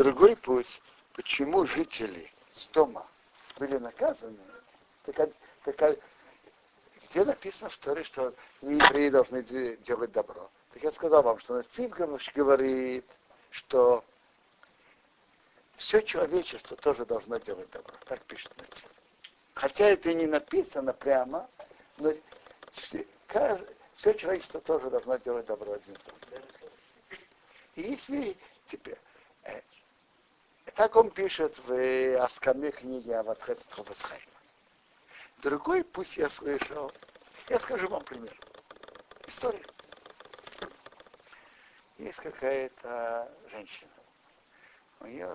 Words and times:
другой 0.00 0.34
путь, 0.34 0.80
почему 1.12 1.66
жители 1.66 2.32
с 2.52 2.68
дома 2.68 3.06
были 3.58 3.76
наказаны, 3.76 4.38
так, 5.04 5.30
так, 5.76 5.98
где 7.04 7.22
написано 7.22 7.68
в 7.68 7.76
Торе, 7.76 8.02
что 8.04 8.34
евреи 8.62 9.10
должны 9.10 9.42
делать 9.42 10.12
добро. 10.12 10.50
Так 10.72 10.82
я 10.82 10.92
сказал 10.92 11.22
вам, 11.22 11.38
что 11.40 11.56
Нацив 11.56 11.90
говорит, 12.34 13.04
что 13.50 14.02
все 15.76 16.00
человечество 16.00 16.78
тоже 16.78 17.04
должно 17.04 17.36
делать 17.36 17.68
добро. 17.70 17.94
Так 18.06 18.22
пишет 18.22 18.56
Нацив. 18.56 18.88
Хотя 19.52 19.84
это 19.84 20.10
и 20.10 20.14
не 20.14 20.26
написано 20.26 20.94
прямо, 20.94 21.46
но 21.98 22.14
все 23.96 24.14
человечество 24.14 24.62
тоже 24.62 24.88
должно 24.88 25.18
делать 25.18 25.44
добро 25.44 25.74
один 25.74 25.94
с 25.94 26.00
другим. 26.00 26.42
И 27.74 27.82
если 27.82 28.36
теперь, 28.66 28.98
э, 29.42 29.60
так 30.74 30.96
он 30.96 31.10
пишет 31.10 31.58
в 31.66 32.22
Аскаме 32.22 32.70
книге 32.70 33.18
Аватхет 33.18 33.64
Хобасхайма. 33.70 34.24
Другой 35.38 35.84
пусть 35.84 36.16
я 36.16 36.28
слышал, 36.28 36.92
я 37.48 37.58
скажу 37.58 37.88
вам 37.88 38.04
пример. 38.04 38.36
История. 39.26 39.64
Есть 41.98 42.18
какая-то 42.18 43.30
женщина. 43.50 43.90
У 45.00 45.06
нее, 45.06 45.34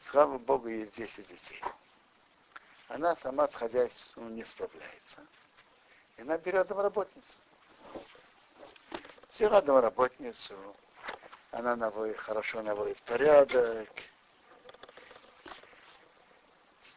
слава 0.00 0.38
Богу, 0.38 0.68
есть 0.68 0.94
10 0.94 1.26
детей. 1.26 1.62
Она 2.88 3.14
сама 3.16 3.46
с 3.46 3.54
хозяйством 3.54 4.34
не 4.34 4.44
справляется. 4.44 5.20
И 6.16 6.22
она 6.22 6.38
берет 6.38 6.66
домработницу. 6.68 7.38
Взяла 9.30 9.60
домработницу, 9.60 10.56
она 11.50 11.76
наводит, 11.76 12.16
хорошо 12.16 12.62
наводит 12.62 13.00
порядок, 13.02 13.88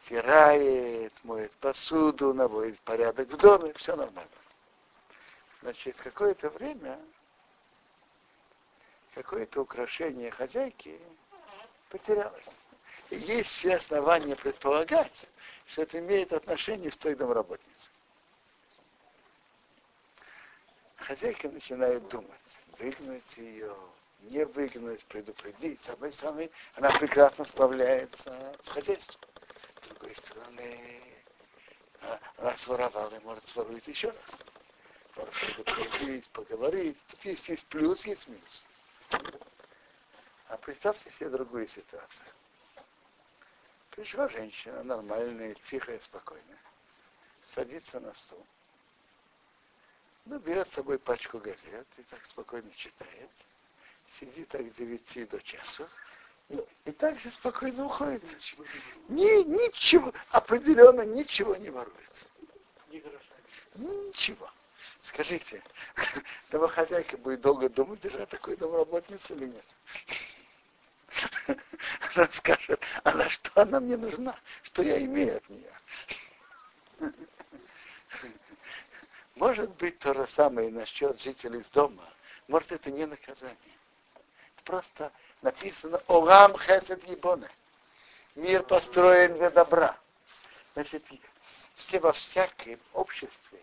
стирает, 0.04 1.12
моет 1.24 1.52
посуду, 1.52 2.34
наводит 2.34 2.78
порядок 2.80 3.28
в 3.28 3.36
доме, 3.36 3.72
все 3.74 3.94
нормально. 3.94 4.30
Значит, 5.62 5.96
какое-то 5.96 6.50
время 6.50 6.98
какое-то 9.14 9.60
украшение 9.60 10.30
хозяйки 10.30 10.98
потерялось. 11.90 12.50
И 13.10 13.16
есть 13.16 13.50
все 13.50 13.76
основания 13.76 14.34
предполагать, 14.34 15.28
что 15.66 15.82
это 15.82 15.98
имеет 15.98 16.32
отношение 16.32 16.90
с 16.90 16.96
той 16.96 17.14
домработницей. 17.14 17.92
Хозяйка 20.96 21.48
начинает 21.48 22.08
думать, 22.08 22.62
выгнать 22.78 23.36
ее, 23.36 23.76
не 24.22 24.46
выгнать, 24.46 25.04
предупредить. 25.06 25.82
С 25.84 25.90
одной 25.90 26.12
стороны, 26.12 26.50
она 26.74 26.90
прекрасно 26.92 27.44
справляется 27.44 28.56
с 28.62 28.68
хозяйством. 28.68 29.31
С 29.82 29.88
другой 29.88 30.14
стороны, 30.14 31.02
а, 32.02 32.20
она 32.38 32.56
своровала, 32.56 33.18
может, 33.20 33.46
сворует 33.48 33.86
еще 33.88 34.10
раз. 34.10 34.42
Может 35.16 35.34
предупредить, 35.34 36.28
поговорить. 36.30 36.98
Тут 37.08 37.24
есть, 37.24 37.48
есть 37.48 37.66
плюс, 37.66 38.06
есть 38.06 38.28
минус. 38.28 38.66
А 40.48 40.56
представьте 40.58 41.10
себе 41.10 41.30
другую 41.30 41.66
ситуацию. 41.66 42.26
Пришла 43.90 44.28
женщина, 44.28 44.82
нормальная, 44.84 45.54
тихая, 45.54 45.98
спокойная. 46.00 46.62
Садится 47.46 47.98
на 48.00 48.14
стул. 48.14 48.46
Ну, 50.26 50.38
берет 50.38 50.68
с 50.68 50.72
собой 50.72 50.98
пачку 50.98 51.38
газет 51.38 51.86
и 51.98 52.02
так 52.04 52.24
спокойно 52.24 52.70
читает. 52.76 53.30
Сидит 54.08 54.48
так 54.48 54.66
с 54.68 54.74
9 54.76 55.28
до 55.28 55.40
часу. 55.42 55.88
И, 56.52 56.64
и 56.84 56.92
так 56.92 57.18
же 57.18 57.30
спокойно 57.30 57.86
уходит. 57.86 58.22
Ни, 59.08 59.42
ничего, 59.44 60.12
определенно 60.30 61.02
ничего 61.02 61.56
не 61.56 61.70
ворует. 61.70 62.26
Ничего. 63.74 64.50
Скажите, 65.00 65.62
домохозяйка 66.50 67.16
будет 67.16 67.40
долго 67.40 67.70
думать, 67.70 68.00
держать 68.00 68.28
такую 68.28 68.58
домработницу 68.58 69.34
или 69.34 69.46
нет? 69.46 69.64
Она 72.14 72.28
скажет, 72.30 72.80
а 73.02 73.12
на 73.12 73.28
что 73.28 73.50
она 73.60 73.80
мне 73.80 73.96
нужна? 73.96 74.36
Что 74.62 74.82
я 74.82 75.00
имею 75.00 75.38
от 75.38 75.48
нее? 75.48 75.72
Может 79.36 79.70
быть 79.76 79.98
то 79.98 80.12
же 80.12 80.26
самое 80.26 80.70
насчет 80.70 81.20
жителей 81.20 81.60
из 81.60 81.70
дома. 81.70 82.04
Может 82.46 82.72
это 82.72 82.90
не 82.90 83.06
наказание. 83.06 83.56
Это 84.14 84.64
просто 84.64 85.12
написано 85.42 86.02
Олам 86.06 86.56
Хесед 86.58 87.04
Ебоне. 87.08 87.48
Мир 88.34 88.62
построен 88.62 89.36
для 89.36 89.50
добра. 89.50 89.96
Значит, 90.74 91.04
все 91.76 92.00
во 92.00 92.12
всяком 92.12 92.78
обществе 92.94 93.60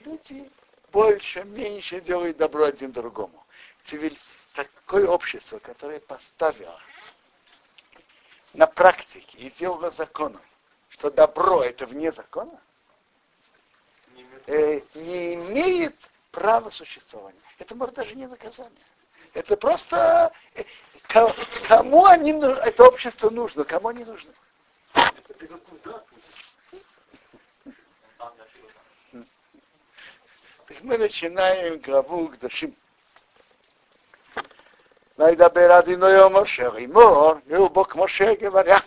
люди 0.00 0.50
больше, 0.92 1.42
меньше 1.44 2.00
делают 2.00 2.36
добро 2.36 2.64
один 2.64 2.92
другому. 2.92 3.44
Цивиль... 3.84 4.18
Такое 4.54 5.08
общество, 5.08 5.58
которое 5.60 5.98
поставило 5.98 6.78
на 8.52 8.66
практике 8.66 9.38
и 9.38 9.48
сделало 9.48 9.90
законом, 9.90 10.42
что 10.90 11.10
добро 11.10 11.62
это 11.62 11.86
вне 11.86 12.12
закона, 12.12 12.60
не, 14.14 14.26
э, 14.48 14.82
не 14.94 15.32
имеет 15.36 15.96
права 16.32 16.68
существования. 16.68 17.40
Это 17.58 17.74
может 17.74 17.94
даже 17.94 18.14
не 18.14 18.26
наказание. 18.26 18.84
Это 19.32 19.56
просто 19.56 20.30
э, 20.54 20.64
кому 21.67 22.05
они, 22.05 22.31
это 22.31 22.83
общество 22.83 23.29
нужно, 23.29 23.63
кому 23.63 23.89
они 23.89 24.03
нужны. 24.03 24.31
Так 30.67 30.81
мы 30.81 30.97
начинаем 30.97 31.79
главу 31.79 32.29
к 32.29 32.39
Дашим. 32.39 32.75
וידבר 35.17 35.79
אדינו 35.79 36.29
משה 36.29 36.69
רימור, 36.69 37.35
והוא 37.47 37.69
בו 37.69 37.85
כמו 37.85 38.07
שגבריה. 38.07 38.77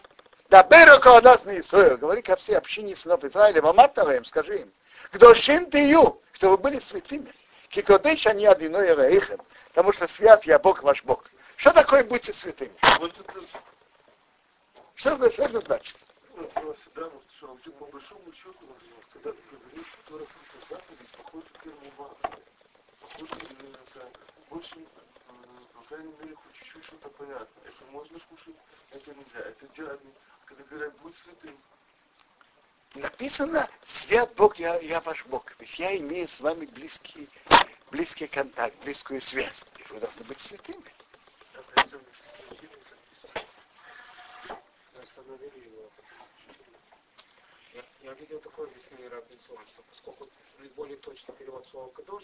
דבר 0.50 0.96
около 0.96 1.20
нас 1.20 1.44
не 1.44 1.60
Исуэл, 1.60 1.96
говори 1.96 2.22
ко 2.22 2.34
всей 2.34 2.56
общине 2.56 2.96
сынов 2.96 3.22
Израиля, 3.22 3.62
вамарта 3.62 4.02
им, 4.10 4.24
скажи 4.24 4.62
им, 4.62 4.72
кдошим 5.12 5.70
ты 5.70 5.88
ю, 5.88 6.20
что 6.32 6.50
вы 6.50 6.58
были 6.58 6.80
святыми, 6.80 7.32
кикодыш 7.68 8.26
они 8.26 8.46
одиной 8.46 8.94
рейхем, 8.94 9.38
потому 9.68 9.92
что 9.92 10.08
свят 10.08 10.44
я 10.44 10.58
Бог 10.58 10.82
ваш 10.82 11.04
Бог. 11.04 11.24
Что 11.57 11.71
такое 11.73 12.03
будьте 12.03 12.33
святыми? 12.33 12.75
Что, 14.95 15.31
что 15.31 15.43
это 15.43 15.61
значит? 15.61 15.97
по 17.71 17.85
большому 17.85 18.33
счету, 18.33 18.67
когда 19.13 19.31
говоришь, 19.51 19.87
что 20.05 20.27
заповедь, 20.69 21.09
похоже 21.17 21.45
к 21.53 21.63
первому 21.63 21.91
похоже 22.99 23.35
больше 24.49 24.75
по 25.73 25.81
крайней 25.89 26.13
мере, 26.19 26.35
хоть 26.35 26.53
чуть-чуть 26.53 26.85
что-то 26.85 27.09
понятно. 27.09 27.61
Это 27.63 27.91
можно 27.91 28.19
кушать, 28.19 28.55
это 28.91 29.13
нельзя. 29.13 29.39
Это 29.39 29.67
делать, 29.75 30.01
когда 30.45 30.63
говорят, 30.63 30.93
будь 30.97 31.15
святым. 31.17 31.57
Написано, 32.95 33.69
свят 33.83 34.33
Бог, 34.35 34.57
я, 34.57 34.79
я 34.79 35.01
ваш 35.01 35.25
Бог. 35.25 35.45
Ведь 35.59 35.77
я 35.77 35.95
имею 35.97 36.27
с 36.27 36.39
вами 36.39 36.65
близкий, 36.65 37.29
близкий 37.91 38.27
контакт, 38.27 38.75
близкую 38.83 39.21
связь. 39.21 39.63
И 39.77 39.93
вы 39.93 39.99
должны 39.99 40.23
быть 40.23 40.39
святыми. 40.39 40.91
Я, 47.73 47.83
я 48.01 48.13
видел 48.13 48.39
такое 48.39 48.67
объяснение 48.67 49.09
Рабинсона, 49.09 49.65
что 49.67 49.81
поскольку 49.89 50.29
более 50.75 50.97
точный 50.97 51.35
перевод 51.35 51.65
слова 51.67 51.89
«קדוש», 51.91 52.23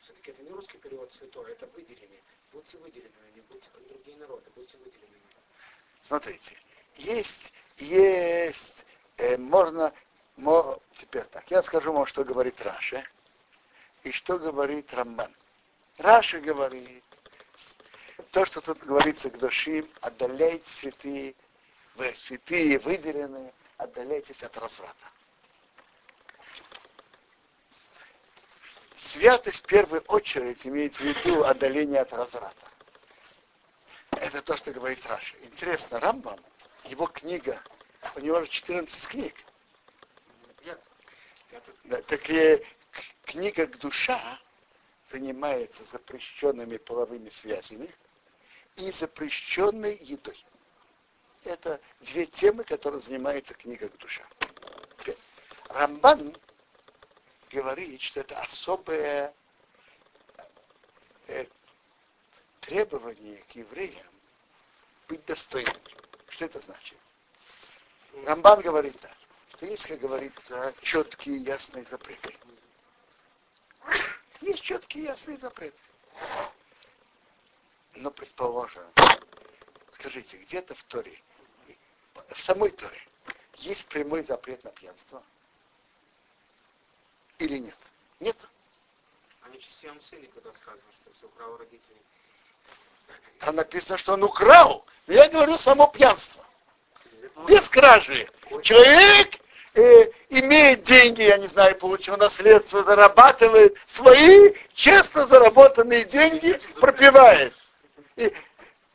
все-таки 0.00 0.32
это 0.32 0.42
не 0.42 0.50
русский 0.50 0.78
перевод 0.78 1.12
святой, 1.12 1.52
это 1.52 1.66
выделение. 1.68 2.20
Будьте 2.52 2.76
выделенными, 2.78 3.30
не 3.34 3.40
будьте 3.42 3.68
как 3.72 3.86
другие 3.88 4.16
народы, 4.16 4.50
будьте 4.54 4.76
выделенными. 4.78 5.22
Смотрите, 6.02 6.56
есть, 6.96 7.52
есть, 7.76 8.84
э, 9.16 9.36
можно, 9.36 9.92
мо, 10.36 10.80
теперь 10.98 11.24
так, 11.24 11.50
я 11.50 11.62
скажу 11.62 11.92
вам, 11.92 12.06
что 12.06 12.24
говорит 12.24 12.60
Раши 12.60 13.06
и 14.02 14.10
что 14.10 14.38
говорит 14.38 14.92
Рамбан. 14.92 15.34
Раши 15.98 16.40
говорит, 16.40 17.04
то, 18.32 18.46
что 18.46 18.62
тут 18.62 18.78
говорится 18.78 19.28
קדושים, 19.28 19.86
отдаляйте 20.00 20.68
святые, 20.68 21.34
вы 21.96 22.14
святые, 22.14 22.78
выделенные, 22.78 23.52
отдаляйтесь 23.76 24.42
от 24.42 24.56
разврата. 24.56 25.06
Святость 28.96 29.62
в 29.62 29.66
первую 29.66 30.00
очередь 30.08 30.66
имеется 30.66 31.02
в 31.02 31.04
виду 31.04 31.44
отдаление 31.44 32.00
от 32.00 32.12
разврата. 32.14 32.66
Это 34.12 34.40
то, 34.40 34.56
что 34.56 34.72
говорит 34.72 35.04
Раша. 35.06 35.36
Интересно, 35.42 36.00
Рамбам, 36.00 36.40
его 36.84 37.06
книга, 37.08 37.62
у 38.16 38.20
него 38.20 38.40
же 38.40 38.48
14 38.48 39.08
книг. 39.08 39.34
Да, 41.84 42.00
так 42.02 42.30
и 42.30 42.64
книга 43.24 43.66
к 43.66 43.78
душа 43.78 44.40
занимается 45.10 45.84
запрещенными 45.84 46.78
половыми 46.78 47.28
связями 47.28 47.92
и 48.76 48.90
запрещенной 48.90 49.96
едой. 49.96 50.44
Это 51.44 51.80
две 52.00 52.26
темы, 52.26 52.64
которые 52.64 53.00
занимается 53.00 53.54
книга 53.54 53.88
душа. 53.98 54.22
Рамбан 55.68 56.36
говорит, 57.50 58.00
что 58.00 58.20
это 58.20 58.38
особое 58.40 59.34
э, 61.28 61.46
требование 62.60 63.38
к 63.44 63.52
евреям 63.52 64.06
быть 65.08 65.24
достойными. 65.24 65.80
Что 66.28 66.44
это 66.44 66.60
значит? 66.60 66.98
Рамбан 68.24 68.60
говорит 68.60 68.98
так, 69.00 69.16
что 69.50 69.66
есть, 69.66 69.86
как 69.86 69.98
говорится, 69.98 70.74
четкие 70.82 71.38
ясные 71.38 71.84
запреты. 71.90 72.36
Есть 74.42 74.62
четкие 74.62 75.04
ясные 75.04 75.38
запреты. 75.38 75.78
Но 77.94 78.10
предположим, 78.10 78.84
скажите, 79.92 80.38
где-то 80.38 80.74
в 80.74 80.82
Торе, 80.84 81.20
в 82.14 82.40
самой 82.40 82.70
Торе, 82.70 83.00
есть 83.56 83.86
прямой 83.86 84.22
запрет 84.22 84.64
на 84.64 84.70
пьянство? 84.70 85.22
Или 87.38 87.58
нет? 87.58 87.76
Нет. 88.20 88.36
Они 89.42 89.58
частям 89.58 90.00
сыне, 90.00 90.28
когда 90.32 90.52
сказано, 90.52 90.82
что 91.00 91.10
если 91.10 91.26
украл 91.26 91.56
родителей. 91.58 92.02
Там 93.40 93.56
написано, 93.56 93.98
что 93.98 94.14
он 94.14 94.22
украл. 94.22 94.84
Но 95.06 95.14
я 95.14 95.28
говорю 95.28 95.58
само 95.58 95.88
пьянство. 95.88 96.44
Без 97.46 97.68
кражи. 97.68 98.28
Человек 98.62 99.40
э, 99.74 100.10
имеет 100.28 100.82
деньги, 100.82 101.22
я 101.22 101.36
не 101.38 101.48
знаю, 101.48 101.76
получил 101.76 102.16
наследство, 102.16 102.84
зарабатывает 102.84 103.76
свои 103.86 104.54
честно 104.74 105.26
заработанные 105.26 106.04
деньги, 106.04 106.60
пропивает 106.80 107.54
и 108.22 108.34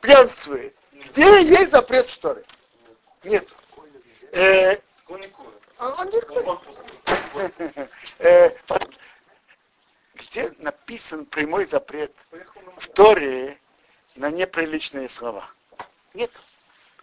пьянствует. 0.00 0.74
Где 0.92 1.42
есть 1.42 1.70
запрет 1.70 2.08
в 2.08 2.18
Торе? 2.18 2.44
Нет. 3.24 3.46
Он 5.08 5.20
не 5.20 6.20
э, 8.18 8.50
Где 10.14 10.52
написан 10.58 11.24
прямой 11.26 11.66
запрет 11.66 12.12
в 12.76 12.88
Торе 12.88 13.58
на 14.16 14.30
неприличные 14.30 15.08
слова? 15.08 15.48
Нет. 16.14 16.30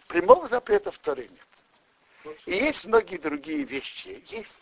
Прямого 0.08 0.48
запрета 0.48 0.92
в 0.92 0.98
Торе 0.98 1.28
нет. 1.28 2.36
И 2.46 2.52
есть 2.52 2.86
многие 2.86 3.16
другие 3.16 3.64
вещи. 3.64 4.22
Есть. 4.28 4.58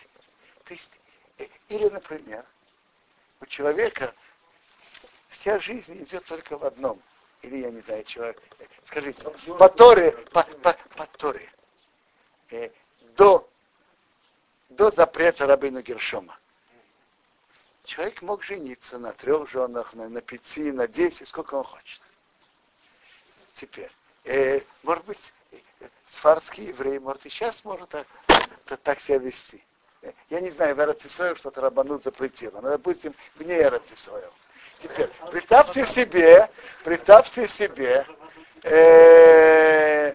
То 0.64 0.74
есть, 0.74 0.92
э, 1.38 1.46
или, 1.68 1.88
например, 1.88 2.44
у 3.40 3.46
человека 3.46 4.14
вся 5.28 5.58
жизнь 5.58 6.02
идет 6.02 6.24
только 6.24 6.56
в 6.56 6.64
одном. 6.64 7.02
Или, 7.44 7.58
я 7.58 7.70
не 7.70 7.80
знаю, 7.82 8.04
человек, 8.04 8.42
э, 8.58 8.64
скажите, 8.84 9.22
по 9.58 9.68
Торе, 9.68 10.12
по, 10.32 10.42
по, 10.62 10.72
по 10.96 11.06
Торе, 11.18 11.52
э, 12.50 12.70
до, 13.16 13.46
до 14.70 14.90
запрета 14.90 15.46
рабыну 15.46 15.82
Гершома. 15.82 16.38
Человек 17.84 18.22
мог 18.22 18.42
жениться 18.42 18.98
на 18.98 19.12
трех 19.12 19.50
женах, 19.50 19.92
на, 19.92 20.08
на 20.08 20.22
пяти, 20.22 20.72
на 20.72 20.88
десять, 20.88 21.28
сколько 21.28 21.56
он 21.56 21.64
хочет. 21.64 22.00
Теперь, 23.52 23.92
э, 24.24 24.62
может 24.82 25.04
быть, 25.04 25.34
сфарский 26.04 26.68
еврей, 26.68 26.98
может, 26.98 27.26
и 27.26 27.28
сейчас 27.28 27.62
может 27.62 27.90
так, 27.90 28.06
так 28.82 29.00
себя 29.00 29.18
вести. 29.18 29.62
Я 30.30 30.40
не 30.40 30.48
знаю, 30.48 30.74
в 30.74 30.80
Эрацисоев 30.80 31.36
что-то 31.36 31.60
Рабанут 31.60 32.04
запретило, 32.04 32.62
но, 32.62 32.70
допустим, 32.70 33.14
вне 33.36 33.60
Эрацисоев. 33.60 34.32
Теперь, 34.84 35.10
представьте 35.30 35.86
себе, 35.86 36.50
представьте 36.84 37.48
себе, 37.48 38.06
э, 38.64 40.14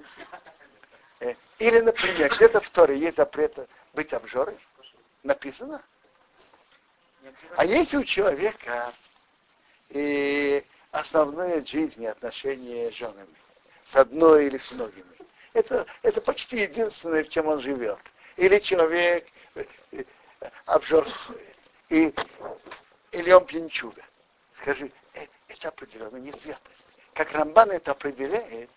э, 1.22 1.34
или, 1.58 1.80
например, 1.80 2.32
где-то 2.36 2.62
в 2.62 2.70
Торе 2.70 2.96
есть 2.96 3.18
запрет 3.18 3.58
быть 3.94 4.14
обжорой, 4.14 4.60
написано. 5.24 5.82
А 7.56 7.66
если 7.66 7.98
у 7.98 8.04
человека 8.04 8.94
и 9.90 10.64
основное 10.92 11.66
жизни 11.66 12.06
отношения 12.06 12.92
с 12.92 12.94
женами, 12.94 13.36
с 13.86 13.96
одной 13.96 14.46
или 14.46 14.60
с 14.60 14.72
многими. 14.72 15.04
Это, 15.54 15.88
это 16.04 16.22
почти 16.22 16.58
единственное, 16.58 17.24
в 17.24 17.30
чем 17.30 17.48
он 17.48 17.60
живет. 17.60 17.98
Или 18.38 18.60
человек 18.60 19.26
э, 19.56 19.66
э, 19.94 20.04
обжорствует, 20.66 21.42
и, 21.90 22.14
или 23.12 23.32
он 23.32 23.46
пьянчуга. 23.48 24.04
Скажи, 24.62 24.92
э, 25.14 25.26
это 25.48 25.70
определенно 25.70 26.18
не 26.18 26.34
святость. 26.34 26.88
Как 27.14 27.32
Рамбан 27.32 27.72
это 27.72 27.92
определяет, 27.92 28.70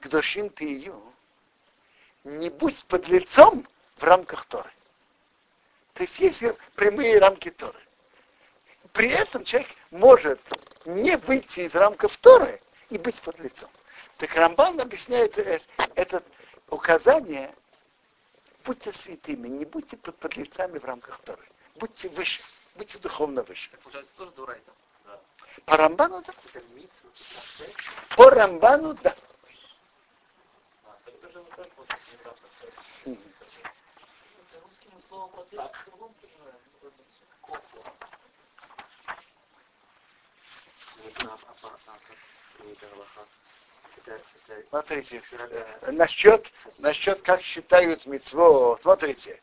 к 0.00 0.08
душин 0.08 0.50
ты 0.50 0.64
ее, 0.64 1.00
не 2.24 2.50
будь 2.50 2.84
под 2.84 3.08
лицом 3.08 3.66
в 3.96 4.02
рамках 4.04 4.44
Торы. 4.46 4.70
То 5.94 6.02
есть 6.02 6.18
есть 6.18 6.44
прямые 6.74 7.18
рамки 7.18 7.50
Торы. 7.50 7.78
При 8.92 9.08
этом 9.08 9.44
человек 9.44 9.70
может 9.90 10.40
не 10.84 11.16
выйти 11.16 11.60
из 11.60 11.74
рамков 11.74 12.16
Торы 12.18 12.60
и 12.90 12.98
быть 12.98 13.20
под 13.22 13.38
лицом. 13.38 13.70
Так 14.18 14.34
Рамбан 14.34 14.80
объясняет 14.80 15.38
э, 15.38 15.60
это 15.94 16.22
указание, 16.68 17.54
будьте 18.64 18.92
святыми, 18.92 19.48
не 19.48 19.64
будьте 19.64 19.96
под 19.96 20.16
подлецами 20.18 20.78
в 20.78 20.84
рамках 20.84 21.18
Торы. 21.20 21.44
Будьте 21.76 22.08
выше, 22.10 22.42
будьте 22.74 22.98
духовно 22.98 23.42
выше. 23.42 23.70
По 25.64 25.76
Рамбану, 25.76 26.22
да. 26.22 26.32
По 28.16 28.30
Рамбану, 28.30 28.94
да. 28.94 29.14
Смотрите, 44.68 45.22
э, 45.32 45.90
насчет, 45.90 46.52
насчет 46.78 47.22
как 47.22 47.42
считают 47.42 48.06
мецво, 48.06 48.78
смотрите, 48.82 49.40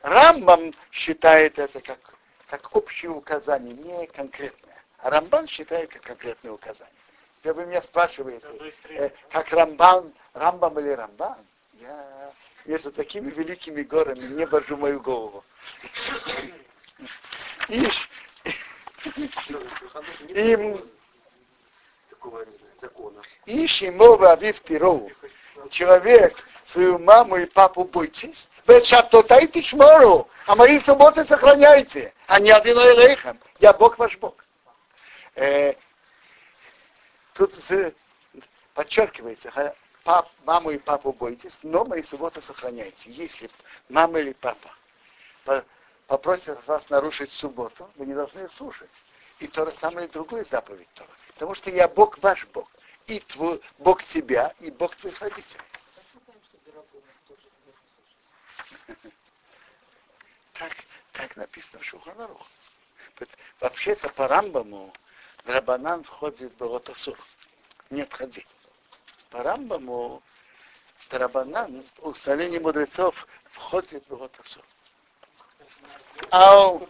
Рамбам 0.00 0.72
считает 0.90 1.58
это 1.58 1.80
как, 1.80 2.16
как 2.46 2.74
общее 2.74 3.10
указание, 3.10 3.74
не 3.74 4.06
конкретное. 4.08 4.71
Рамбан 5.02 5.48
считает 5.48 5.90
как 5.90 6.02
конкретное 6.02 6.52
указание. 6.52 6.94
Если 7.42 7.56
вы 7.56 7.66
меня 7.66 7.82
спрашиваете, 7.82 8.46
э, 8.90 9.10
как 9.30 9.52
Рамбан, 9.52 10.12
Рамбам 10.32 10.78
или 10.78 10.90
Рамбан, 10.90 11.38
я 11.74 12.32
между 12.64 12.92
такими 12.92 13.30
великими 13.30 13.82
горами 13.82 14.20
не 14.20 14.46
божу 14.46 14.76
мою 14.76 15.00
голову. 15.00 15.44
И, 17.68 17.88
им 20.28 20.80
Ищи 23.46 23.90
мова 23.90 24.32
авив 24.32 24.62
тиров. 24.62 25.10
Человек 25.70 26.36
свою 26.64 26.98
маму 27.00 27.36
и 27.36 27.46
папу 27.46 27.84
бойтесь. 27.84 28.48
Вечатотай 28.68 29.48
тишмору. 29.48 30.28
А 30.46 30.54
мои 30.54 30.78
субботы 30.78 31.24
сохраняйте. 31.24 32.14
А 32.28 32.38
не 32.38 32.50
один 32.50 32.76
элейхам. 32.76 33.38
Я 33.58 33.72
Бог 33.72 33.98
ваш 33.98 34.16
Бог. 34.18 34.34
Э, 35.34 35.74
тут 37.34 37.54
подчеркивается, 38.74 39.74
пап, 40.04 40.30
маму 40.44 40.70
и 40.70 40.78
папу 40.78 41.12
бойтесь, 41.12 41.60
но 41.62 41.84
мои 41.84 42.02
субботы 42.02 42.42
сохраняйте. 42.42 43.10
Если 43.10 43.50
мама 43.88 44.20
или 44.20 44.32
папа 44.32 44.70
попросят 46.06 46.64
вас 46.66 46.90
нарушить 46.90 47.32
субботу, 47.32 47.90
вы 47.96 48.06
не 48.06 48.14
должны 48.14 48.40
их 48.40 48.52
слушать. 48.52 48.90
И 49.38 49.46
то 49.46 49.64
же 49.64 49.72
самое 49.72 50.08
другой 50.08 50.44
заповедь 50.44 50.88
Тора. 50.94 51.10
Потому 51.34 51.54
что 51.54 51.70
я 51.70 51.88
Бог 51.88 52.18
ваш 52.18 52.46
Бог. 52.48 52.70
И 53.06 53.18
твой, 53.20 53.60
Бог 53.78 54.04
тебя, 54.04 54.54
и 54.60 54.70
Бог 54.70 54.94
твоих 54.94 55.20
родителей. 55.20 55.64
Так, 60.52 60.72
так 61.12 61.36
написано 61.36 61.82
в 61.82 61.84
Шуханарух. 61.84 62.46
Вообще-то 63.60 64.08
по 64.10 64.28
Рамбаму 64.28 64.92
Драбанан 65.44 66.04
входит 66.04 66.52
в 66.52 66.56
Балатасур. 66.56 67.18
Не 67.90 68.02
отходи. 68.02 68.46
По 69.30 69.42
Рамбаму 69.42 70.22
Драбанан, 71.10 71.84
установление 71.98 72.60
мудрецов, 72.60 73.26
входит 73.50 74.04
в 74.04 74.08
Балатасур. 74.08 74.64
Ау, 76.30 76.86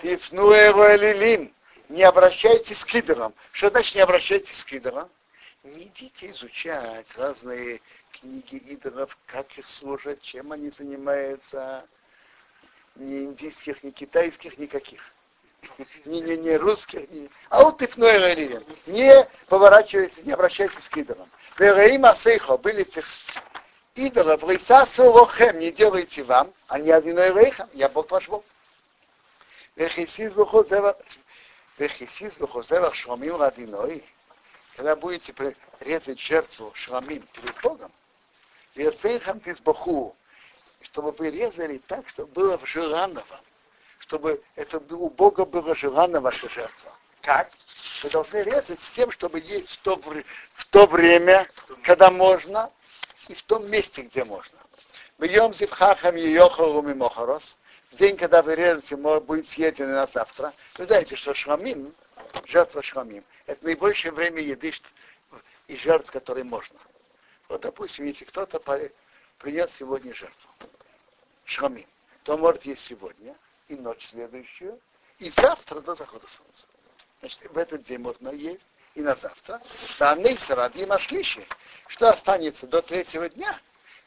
тифну 0.00 0.52
элилим 0.52 1.52
не 1.88 2.02
обращайтесь 2.02 2.84
к 2.84 2.94
идолам. 2.94 3.34
Что 3.52 3.70
значит 3.70 3.94
не 3.94 4.02
обращайтесь 4.02 4.62
к 4.64 4.72
идолам? 4.72 5.10
Не 5.62 5.84
идите 5.84 6.30
изучать 6.30 7.06
разные 7.16 7.80
книги 8.12 8.56
идолов, 8.56 9.18
как 9.26 9.58
их 9.58 9.68
служат, 9.68 10.20
чем 10.22 10.52
они 10.52 10.70
занимаются. 10.70 11.86
Ни 12.94 13.24
индийских, 13.24 13.82
ни 13.82 13.90
китайских, 13.90 14.58
никаких. 14.58 15.02
Не, 16.04 16.20
не, 16.20 16.36
не 16.36 16.56
русских, 16.56 17.10
не, 17.10 17.28
а 17.48 17.62
вот 17.62 17.78
тыкной 17.78 18.18
гарием. 18.18 18.64
Не 18.86 19.28
поворачивайтесь, 19.48 20.24
не 20.24 20.32
обращайтесь 20.32 20.88
к 20.88 20.96
идолам. 20.96 21.28
Вераим 21.58 22.04
Асейхо 22.04 22.56
были 22.56 22.86
идолов, 23.94 24.42
Рейсасу 24.42 25.10
Лохем, 25.10 25.58
не 25.58 25.72
делайте 25.72 26.22
вам, 26.22 26.52
а 26.68 26.78
не 26.78 26.90
один 26.90 27.18
Рейхам, 27.18 27.68
я 27.72 27.88
Бог 27.88 28.10
ваш 28.10 28.28
Бог. 28.28 28.44
Вехисиз 29.76 30.32
Бухозевах 30.32 30.96
Шрамим 32.94 33.36
Радиной, 33.36 34.04
когда 34.76 34.96
будете 34.96 35.34
резать 35.80 36.18
жертву 36.18 36.72
Шрамим 36.74 37.22
перед 37.32 37.60
Богом, 37.60 37.92
Вецейхам 38.74 39.40
Тизбаху, 39.40 40.16
чтобы 40.80 41.12
вы 41.12 41.30
резали 41.30 41.78
так, 41.86 42.08
чтобы 42.08 42.32
было 42.32 42.60
желанно 42.64 43.24
вам, 43.28 43.40
чтобы 44.08 44.42
это 44.56 44.78
у 44.78 45.10
Бога 45.10 45.44
было 45.44 45.74
желанно 45.74 46.22
ваша 46.22 46.48
жертва. 46.48 46.92
Как? 47.20 47.50
Вы 48.02 48.08
должны 48.08 48.38
резать 48.38 48.80
с 48.80 48.88
тем, 48.90 49.10
чтобы 49.10 49.38
есть 49.38 49.70
в 49.72 49.76
то, 49.82 50.00
в 50.54 50.64
то 50.64 50.86
время, 50.86 51.46
когда 51.82 52.10
можно, 52.10 52.72
и 53.28 53.34
в 53.34 53.42
том 53.42 53.68
месте, 53.70 54.02
где 54.02 54.24
можно. 54.24 54.58
Бьем 55.18 55.52
зипхахам 55.52 56.16
йохару 56.16 56.80
мимохарос. 56.80 57.58
В 57.92 57.96
день, 57.96 58.16
когда 58.16 58.42
вы 58.42 58.54
режете, 58.54 58.96
может 58.96 59.24
быть 59.24 59.50
съедены 59.50 59.92
на 59.92 60.06
завтра. 60.06 60.54
Вы 60.78 60.86
знаете, 60.86 61.14
что 61.14 61.34
шрамим, 61.34 61.94
жертва 62.46 62.82
шрамим, 62.82 63.24
это 63.44 63.62
наибольшее 63.62 64.12
время 64.12 64.40
еды 64.40 64.72
и 65.66 65.76
жертв, 65.76 66.10
которые 66.10 66.44
можно. 66.44 66.78
Вот, 67.48 67.60
допустим, 67.60 68.06
если 68.06 68.24
кто-то 68.24 68.58
принес 69.38 69.70
сегодня 69.78 70.14
жертву, 70.14 70.50
шрамим, 71.44 71.86
то 72.22 72.38
может 72.38 72.64
есть 72.64 72.84
сегодня, 72.86 73.36
и 73.68 73.76
ночь 73.76 74.08
следующую, 74.08 74.80
и 75.18 75.30
завтра 75.30 75.80
до 75.80 75.94
захода 75.94 76.28
солнца. 76.28 76.66
Значит, 77.20 77.50
в 77.50 77.58
этот 77.58 77.82
день 77.84 77.98
можно 77.98 78.30
есть, 78.30 78.68
и 78.94 79.00
на 79.00 79.14
завтра. 79.14 79.60
Там 79.98 80.22
нейса 80.22 80.54
ради 80.54 80.84
машлиши. 80.84 81.46
Что 81.86 82.10
останется 82.10 82.66
до 82.66 82.82
третьего 82.82 83.28
дня, 83.28 83.58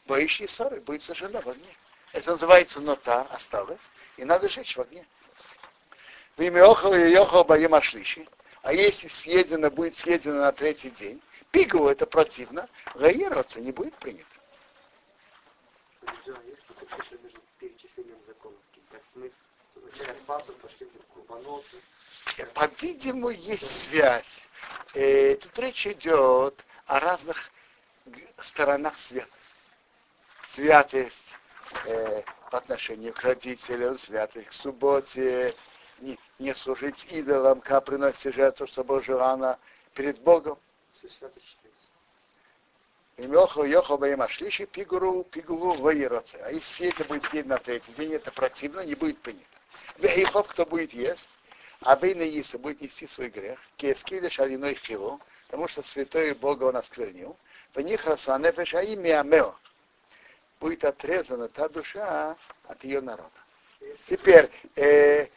боищий 0.05 0.47
ссоры 0.47 0.81
будет 0.81 1.01
сожжено 1.01 1.41
в 1.41 1.49
огне. 1.49 1.75
Это 2.13 2.31
называется 2.31 2.79
нота, 2.79 3.21
осталось, 3.31 3.81
и 4.17 4.25
надо 4.25 4.49
жечь 4.49 4.75
в 4.75 4.81
огне. 4.81 5.05
В 6.37 6.41
имя 6.41 6.69
Охова 6.69 6.95
и 6.95 7.11
Йохова 7.11 7.57
машлиши. 7.69 8.27
А 8.63 8.73
если 8.73 9.07
съедено, 9.07 9.71
будет 9.71 9.97
съедено 9.97 10.39
на 10.39 10.51
третий 10.51 10.89
день, 10.91 11.21
пигову 11.51 11.89
это 11.89 12.05
противно, 12.05 12.69
гаироваться 12.95 13.59
не 13.59 13.71
будет 13.71 13.95
принято. 13.95 14.25
По-видимому, 22.53 23.29
есть 23.29 23.67
связь. 23.67 24.41
Э, 24.93 25.35
тут 25.35 25.57
речь 25.59 25.87
идет 25.87 26.65
о 26.85 26.99
разных 26.99 27.51
сторонах 28.39 28.99
света. 28.99 29.27
Святость 30.47 31.25
э, 31.85 32.23
по 32.49 32.57
отношению 32.57 33.13
к 33.13 33.21
родителям, 33.21 33.97
святость 33.97 34.47
к 34.49 34.53
субботе, 34.53 35.55
не, 35.99 36.19
не 36.39 36.53
служить 36.53 37.05
идолам, 37.11 37.61
когда 37.61 37.81
приносите 37.81 38.31
жертву, 38.31 38.67
чтобы 38.67 39.01
желана 39.01 39.59
перед 39.93 40.19
Богом. 40.19 40.59
И 43.17 43.27
Меху 43.27 43.63
Йохо 43.63 43.97
Баема 43.97 44.27
Шлиши 44.27 44.65
Пигуру 44.65 45.23
Пигуру 45.23 45.73
Ваироце. 45.73 46.37
А 46.43 46.51
если 46.51 46.89
это 46.89 47.03
будет 47.05 47.23
съесть 47.23 47.47
на 47.47 47.57
третий 47.57 47.93
день, 47.93 48.13
это 48.13 48.31
противно, 48.31 48.85
не 48.85 48.95
будет 48.95 49.19
принято. 49.19 49.45
Вейхов, 49.97 50.47
кто 50.47 50.65
будет 50.65 50.93
есть, 50.93 51.29
а 51.81 51.95
Бейна 51.95 52.23
Иса 52.23 52.57
будет 52.57 52.81
нести 52.81 53.07
свой 53.07 53.29
грех, 53.29 53.59
Кескида 53.77 54.29
Шалиной 54.29 54.75
Хилу, 54.75 55.19
потому 55.47 55.67
что 55.67 55.83
святой 55.83 56.33
Бога 56.33 56.65
он 56.65 56.77
осквернил, 56.77 57.37
в 57.73 57.81
них 57.81 58.05
Расуанефеш 58.05 58.75
Аими 58.75 59.09
Амео. 59.09 59.55
Будет 60.59 60.85
отрезана 60.85 61.47
та 61.47 61.67
душа 61.69 62.37
от 62.65 62.83
ее 62.83 63.01
народа. 63.01 63.29
Теперь, 64.07 64.51
э, 64.75 65.27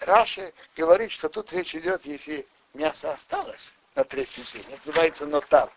Раши 0.00 0.54
говорит, 0.76 1.10
что 1.10 1.28
тут 1.28 1.52
речь 1.52 1.74
идет, 1.74 2.04
если 2.06 2.46
мясо 2.74 3.12
осталось 3.12 3.74
на 3.96 4.04
третий 4.04 4.42
день, 4.52 4.78
называется 4.84 5.26
нотар, 5.26 5.70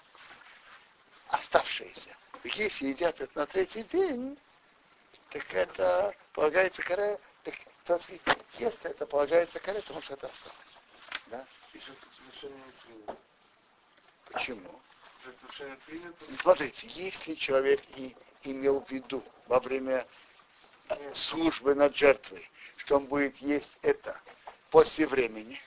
оставшееся. 1.30 2.12
Если 2.44 2.88
едят 2.88 3.20
это 3.20 3.40
на 3.40 3.46
третий 3.48 3.84
день, 3.84 4.38
так 5.32 5.52
это 5.54 6.16
полагается 6.34 6.84
кара, 6.84 7.20
так 7.44 7.56
тот 7.86 8.02
ест 8.60 8.80
это 8.86 9.06
полагается 9.06 9.60
кара, 9.60 9.82
потому 9.82 10.02
что 10.02 10.14
это 10.14 10.28
осталось. 10.28 10.78
Да? 11.28 11.46
Почему? 14.32 14.82
Смотрите, 16.42 16.88
если 16.88 17.36
человек 17.36 17.82
и 17.98 18.16
имел 18.44 18.82
в 18.82 18.90
виду 18.90 19.24
во 19.48 19.60
время 19.60 20.08
службы 21.14 21.76
над 21.76 21.96
жертвой, 21.96 22.50
что 22.78 22.98
он 22.98 23.06
будет 23.06 23.38
есть 23.38 23.78
это 23.82 24.20
после 24.70 25.08
времени, 25.08 25.62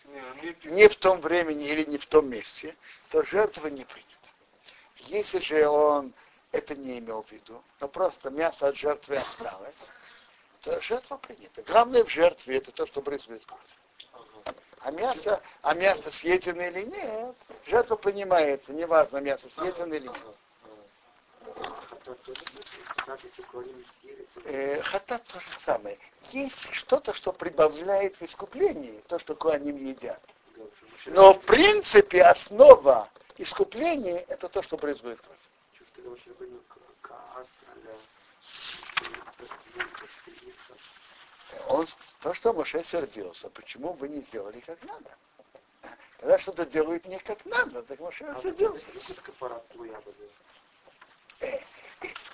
не 0.64 0.88
в 0.88 0.96
том 0.96 1.20
времени 1.20 1.66
или 1.66 1.84
не 1.84 1.98
в 1.98 2.06
том 2.06 2.28
месте, 2.28 2.76
то 3.10 3.22
жертва 3.22 3.68
не 3.68 3.84
принята. 3.84 4.10
Если 4.96 5.38
же 5.40 5.66
он 5.68 6.12
это 6.52 6.74
не 6.74 6.98
имел 6.98 7.22
в 7.22 7.32
виду, 7.32 7.62
но 7.80 7.88
просто 7.88 8.30
мясо 8.30 8.68
от 8.68 8.76
жертвы 8.76 9.16
осталось, 9.16 9.92
то 10.64 10.80
жертва 10.80 11.18
принята. 11.18 11.62
Главное 11.62 12.04
в 12.04 12.10
жертве 12.10 12.56
это 12.56 12.72
то, 12.72 12.86
что 12.86 13.02
брызгает 13.02 13.44
кровь. 13.44 13.60
А 14.80 14.90
мясо, 14.90 15.40
а 15.62 15.74
мясо 15.74 16.10
съедено 16.10 16.62
или 16.62 16.82
нет, 16.82 17.36
жертва 17.66 17.96
принимается, 17.96 18.72
неважно, 18.72 19.18
мясо 19.18 19.48
съедено 19.50 19.94
или 19.94 20.08
нет. 20.08 20.36
Э, 24.44 24.82
хатат 24.82 25.24
то 25.24 25.40
же 25.40 25.46
самое. 25.60 25.98
Есть 26.32 26.72
что-то, 26.72 27.14
что 27.14 27.32
прибавляет 27.32 28.16
в 28.16 28.22
искуплении, 28.22 29.02
то, 29.08 29.18
что 29.18 29.34
куаним 29.34 29.76
едят. 29.76 30.20
Но 31.06 31.34
в 31.34 31.40
принципе 31.40 32.22
основа 32.22 33.08
искупления 33.38 34.24
это 34.28 34.48
то, 34.48 34.62
что 34.62 34.76
происходит 34.76 35.20
кровь. 35.20 35.38
Он, 41.68 41.86
то, 42.20 42.34
что 42.34 42.52
Моше 42.52 42.84
сердился, 42.84 43.50
почему 43.50 43.92
вы 43.94 44.08
не 44.08 44.22
сделали 44.22 44.60
как 44.60 44.82
надо? 44.84 45.10
Когда 46.18 46.38
что-то 46.38 46.64
делают 46.64 47.04
не 47.06 47.18
как 47.18 47.44
надо, 47.44 47.82
так 47.82 48.00
Моше 48.00 48.24
а 48.24 48.40
сердился. 48.40 48.86
Э, 51.40 51.58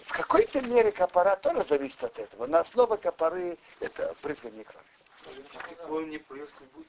в 0.04 0.12
какой-то 0.12 0.60
мере 0.60 0.92
копора 0.92 1.36
тоже 1.36 1.64
зависит 1.64 2.02
от 2.04 2.18
этого. 2.18 2.46
На 2.46 2.60
основе 2.60 2.96
копоры 2.96 3.58
это 3.80 4.14
прыгание 4.22 4.64
крови. 4.64 6.06
не 6.06 6.18
поест, 6.18 6.54
не 6.60 6.66
будет 6.66 6.88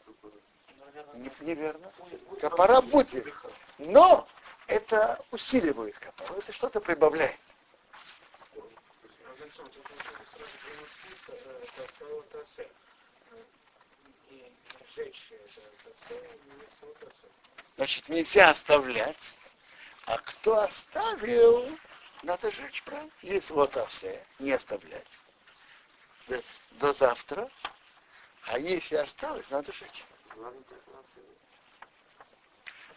не, 1.13 1.31
неверно. 1.41 1.91
Копора 2.39 2.81
будет. 2.81 3.25
Но 3.77 4.27
это 4.67 5.23
усиливает 5.31 5.97
копору, 5.99 6.39
это 6.39 6.53
что-то 6.53 6.81
прибавляет. 6.81 7.35
Значит, 17.77 18.09
нельзя 18.09 18.49
оставлять. 18.49 19.35
А 20.05 20.17
кто 20.17 20.61
оставил, 20.61 21.77
надо 22.23 22.51
жечь, 22.51 22.83
правильно? 22.83 23.11
Если 23.21 23.53
вот 23.53 23.75
асе, 23.77 24.25
не 24.39 24.51
оставлять 24.51 25.21
до, 26.27 26.43
до 26.71 26.93
завтра, 26.93 27.49
а 28.43 28.57
если 28.59 28.95
осталось, 28.95 29.49
надо 29.49 29.71
жечь. 29.73 30.05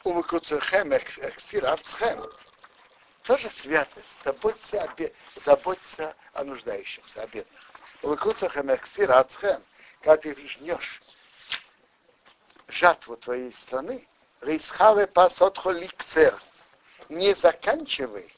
Умыкуцерхем, 0.04 0.94
экстир, 0.94 1.66
арцхем. 1.66 2.30
Тоже 3.24 3.50
святость. 3.50 4.08
Заботься 4.22 4.82
о, 4.82 5.40
заботься 5.40 6.14
о 6.34 6.44
нуждающихся, 6.44 7.22
о 7.22 7.26
бедных. 7.26 7.60
Когда 10.00 10.16
ты 10.18 10.46
жнешь 10.46 11.02
жатву 12.68 13.16
твоей 13.16 13.52
страны, 13.54 14.06
рейсхаве 14.42 15.06
пасотхо 15.06 15.70
ликцер. 15.70 16.38
Не 17.08 17.34
заканчивай 17.34 18.30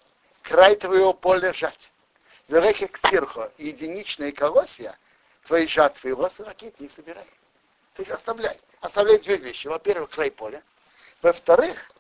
край 0.42 0.76
твоего 0.76 1.12
поля 1.12 1.52
жать. 1.52 1.90
Великий 2.46 2.86
ксирхо, 2.86 3.50
единичные 3.58 4.30
колосья, 4.30 4.96
твои 5.46 5.66
жатвы, 5.66 6.10
его 6.10 6.30
ракет 6.38 6.78
не 6.78 6.88
собирай. 6.88 7.26
То 7.94 8.02
есть 8.02 8.12
оставляй. 8.12 8.60
Оставляй 8.80 9.18
две 9.18 9.36
вещи. 9.36 9.66
Во-первых, 9.66 10.10
край 10.10 10.30
поля. 10.30 10.62
Во-вторых, 11.22 11.90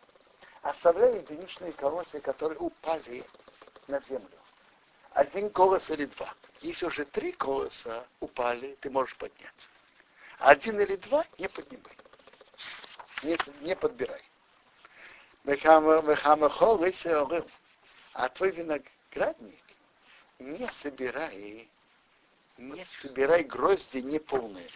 оставляй 0.70 1.18
единичные 1.18 1.72
колосья, 1.72 2.20
которые 2.20 2.58
упали 2.58 3.24
на 3.86 4.00
землю. 4.00 4.38
Один 5.12 5.50
колос 5.50 5.90
или 5.90 6.06
два. 6.06 6.34
Если 6.60 6.86
уже 6.86 7.04
три 7.04 7.32
колоса 7.32 8.06
упали, 8.20 8.76
ты 8.80 8.90
можешь 8.90 9.16
подняться. 9.16 9.70
один 10.38 10.80
или 10.80 10.96
два 10.96 11.24
не 11.38 11.48
поднимай. 11.48 11.96
Не, 13.22 13.38
не 13.60 13.76
подбирай. 13.76 14.22
А 18.12 18.28
твой 18.28 18.50
виноградник 18.50 19.64
не 20.38 20.68
собирай, 20.70 21.68
не 22.58 22.84
собирай 22.84 23.44
грозди 23.44 23.98
неполные. 23.98 24.68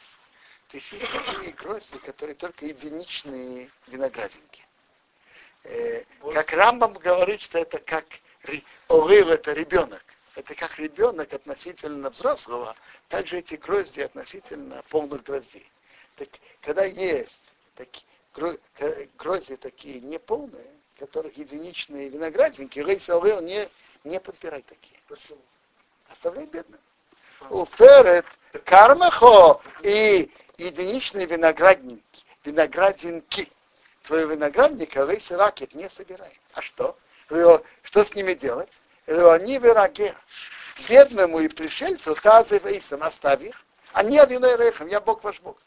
То 0.68 0.76
есть 0.76 0.92
есть 0.92 1.10
такие 1.10 1.52
грозди, 1.52 1.98
которые 1.98 2.36
только 2.36 2.66
единичные 2.66 3.70
виноградинки. 3.88 4.64
Э, 5.64 6.04
как 6.34 6.52
Рамбам 6.52 6.94
говорит, 6.94 7.40
что 7.40 7.58
это 7.58 7.78
как 7.78 8.04
Орыл 8.88 9.30
это 9.30 9.52
ребенок. 9.52 10.02
Это 10.34 10.54
как 10.54 10.78
ребенок 10.78 11.32
относительно 11.34 12.08
взрослого, 12.08 12.74
также 13.08 13.40
эти 13.40 13.56
грозди 13.56 14.00
относительно 14.00 14.82
полных 14.88 15.24
гроздей. 15.24 15.68
Так, 16.16 16.28
когда 16.62 16.84
есть 16.84 17.40
такие, 17.74 18.06
грозди 19.18 19.56
такие 19.56 20.00
неполные, 20.00 20.70
которых 20.98 21.36
единичные 21.36 22.08
виноградинки, 22.08 22.78
рейс 22.78 23.08
Орыл 23.10 23.40
не, 23.40 23.68
не 24.04 24.20
подбирай 24.20 24.62
такие. 24.62 24.98
Почему? 25.08 25.40
Оставляй 26.08 26.46
бедным. 26.46 26.80
Уферет, 27.50 28.26
кармахо 28.64 29.60
и 29.82 30.30
единичные 30.58 31.26
виноградники, 31.26 32.24
виноградинки 32.44 33.50
твоего 34.02 34.32
виноградника, 34.32 35.06
рейс 35.06 35.30
ракет 35.30 35.74
не 35.74 35.88
собирай. 35.90 36.38
А 36.54 36.62
что? 36.62 36.98
Что 37.28 38.04
с 38.04 38.14
ними 38.14 38.34
делать? 38.34 38.72
Они 39.06 39.58
враги. 39.58 40.12
Бедному 40.88 41.40
и 41.40 41.48
пришельцу 41.48 42.14
тазы 42.14 42.58
вейсом 42.58 43.02
оставь 43.02 43.42
их. 43.42 43.64
Они 43.92 44.18
один 44.18 44.44
рехом, 44.44 44.86
я 44.88 45.00
Бог 45.00 45.22
ваш 45.22 45.40
Бог. 45.40 45.58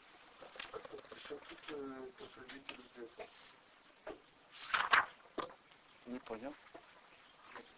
Не 6.06 6.18
понял. 6.20 6.54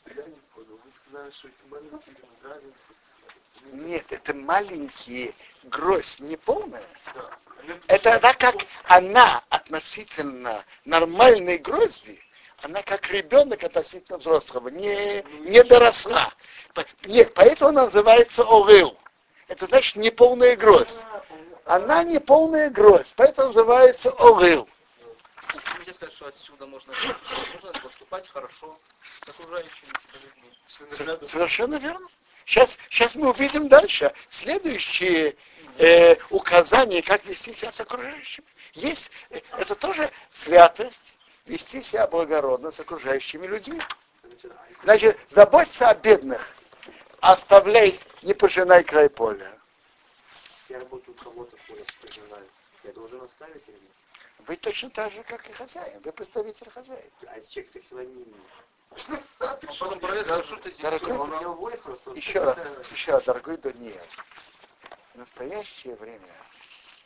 Я 0.06 0.22
не 0.22 0.40
понял. 0.54 0.80
Вы 0.84 0.92
сказали, 1.04 1.30
что 1.32 1.48
эти 1.48 1.68
маленькие 1.68 2.14
виноградинки 2.14 2.78
нет, 3.72 4.04
это 4.10 4.34
маленькие 4.34 5.34
гроздь, 5.64 6.20
не 6.20 6.36
полная. 6.36 6.84
Да. 7.14 7.30
Это 7.88 8.16
она 8.16 8.34
как 8.34 8.54
она 8.84 9.42
относительно 9.66 10.64
нормальной 10.84 11.58
грозди, 11.58 12.20
она 12.62 12.82
как 12.82 13.10
ребенок 13.10 13.64
относительно 13.64 14.18
взрослого, 14.18 14.68
не, 14.68 15.22
не 15.40 15.62
доросла. 15.64 16.32
Нет, 17.04 17.34
поэтому 17.34 17.70
она 17.70 17.84
называется 17.86 18.42
орел. 18.42 18.96
Это 19.48 19.66
значит 19.66 19.96
не 19.96 20.10
полная 20.10 20.56
гроздь. 20.56 20.96
Она 21.64 22.04
не 22.04 22.20
полная 22.20 22.70
гроздь, 22.70 23.12
поэтому 23.16 23.48
называется 23.48 24.10
орел. 24.18 24.68
Нельзя 25.78 25.94
сказать, 25.94 26.14
что 26.14 26.26
отсюда 26.26 26.66
можно, 26.66 26.92
можно 27.54 27.80
поступать 27.80 28.28
хорошо 28.28 28.78
с 29.24 29.28
окружающими 29.28 29.92
людьми. 30.22 31.26
Совершенно 31.26 31.76
верно. 31.76 32.06
Сейчас, 32.46 32.78
сейчас 32.90 33.16
мы 33.16 33.30
увидим 33.30 33.68
дальше 33.68 34.14
следующие 34.30 35.36
э, 35.78 36.14
указания, 36.30 37.02
как 37.02 37.24
вести 37.26 37.52
себя 37.52 37.72
с 37.72 37.80
окружающими. 37.80 38.46
Есть, 38.72 39.10
э, 39.30 39.40
это 39.58 39.74
тоже 39.74 40.12
святость, 40.32 41.14
вести 41.44 41.82
себя 41.82 42.06
благородно 42.06 42.70
с 42.70 42.78
окружающими 42.78 43.48
людьми. 43.48 43.82
Значит, 44.84 45.18
заботься 45.30 45.88
о 45.88 45.94
бедных, 45.96 46.40
оставляй, 47.20 47.98
не 48.22 48.32
пожинай 48.32 48.84
край 48.84 49.10
поля. 49.10 49.52
Я 50.68 50.78
работаю 50.78 51.16
у 51.18 51.24
кого-то 51.24 51.56
поле 51.66 51.84
пожинаю. 52.00 52.46
Я 52.84 52.92
должен 52.92 53.22
оставить 53.22 53.62
или 53.66 53.74
нет? 53.74 53.92
Вы 54.46 54.56
точно 54.56 54.90
так 54.90 55.12
же, 55.12 55.24
как 55.24 55.48
и 55.50 55.52
хозяин. 55.52 56.00
Вы 56.00 56.12
представитель 56.12 56.70
хозяина. 56.70 57.02
А 57.26 57.38
если 57.38 57.68
человек 57.88 58.10
так 59.08 59.20
Дорогой, 60.80 61.76
просто. 61.78 62.10
еще 62.12 62.42
раз, 62.42 62.58
еще 62.92 63.12
раз, 63.12 63.24
дорогой 63.24 63.56
Даниил. 63.56 64.00
В 65.14 65.18
настоящее 65.18 65.94
время 65.96 66.28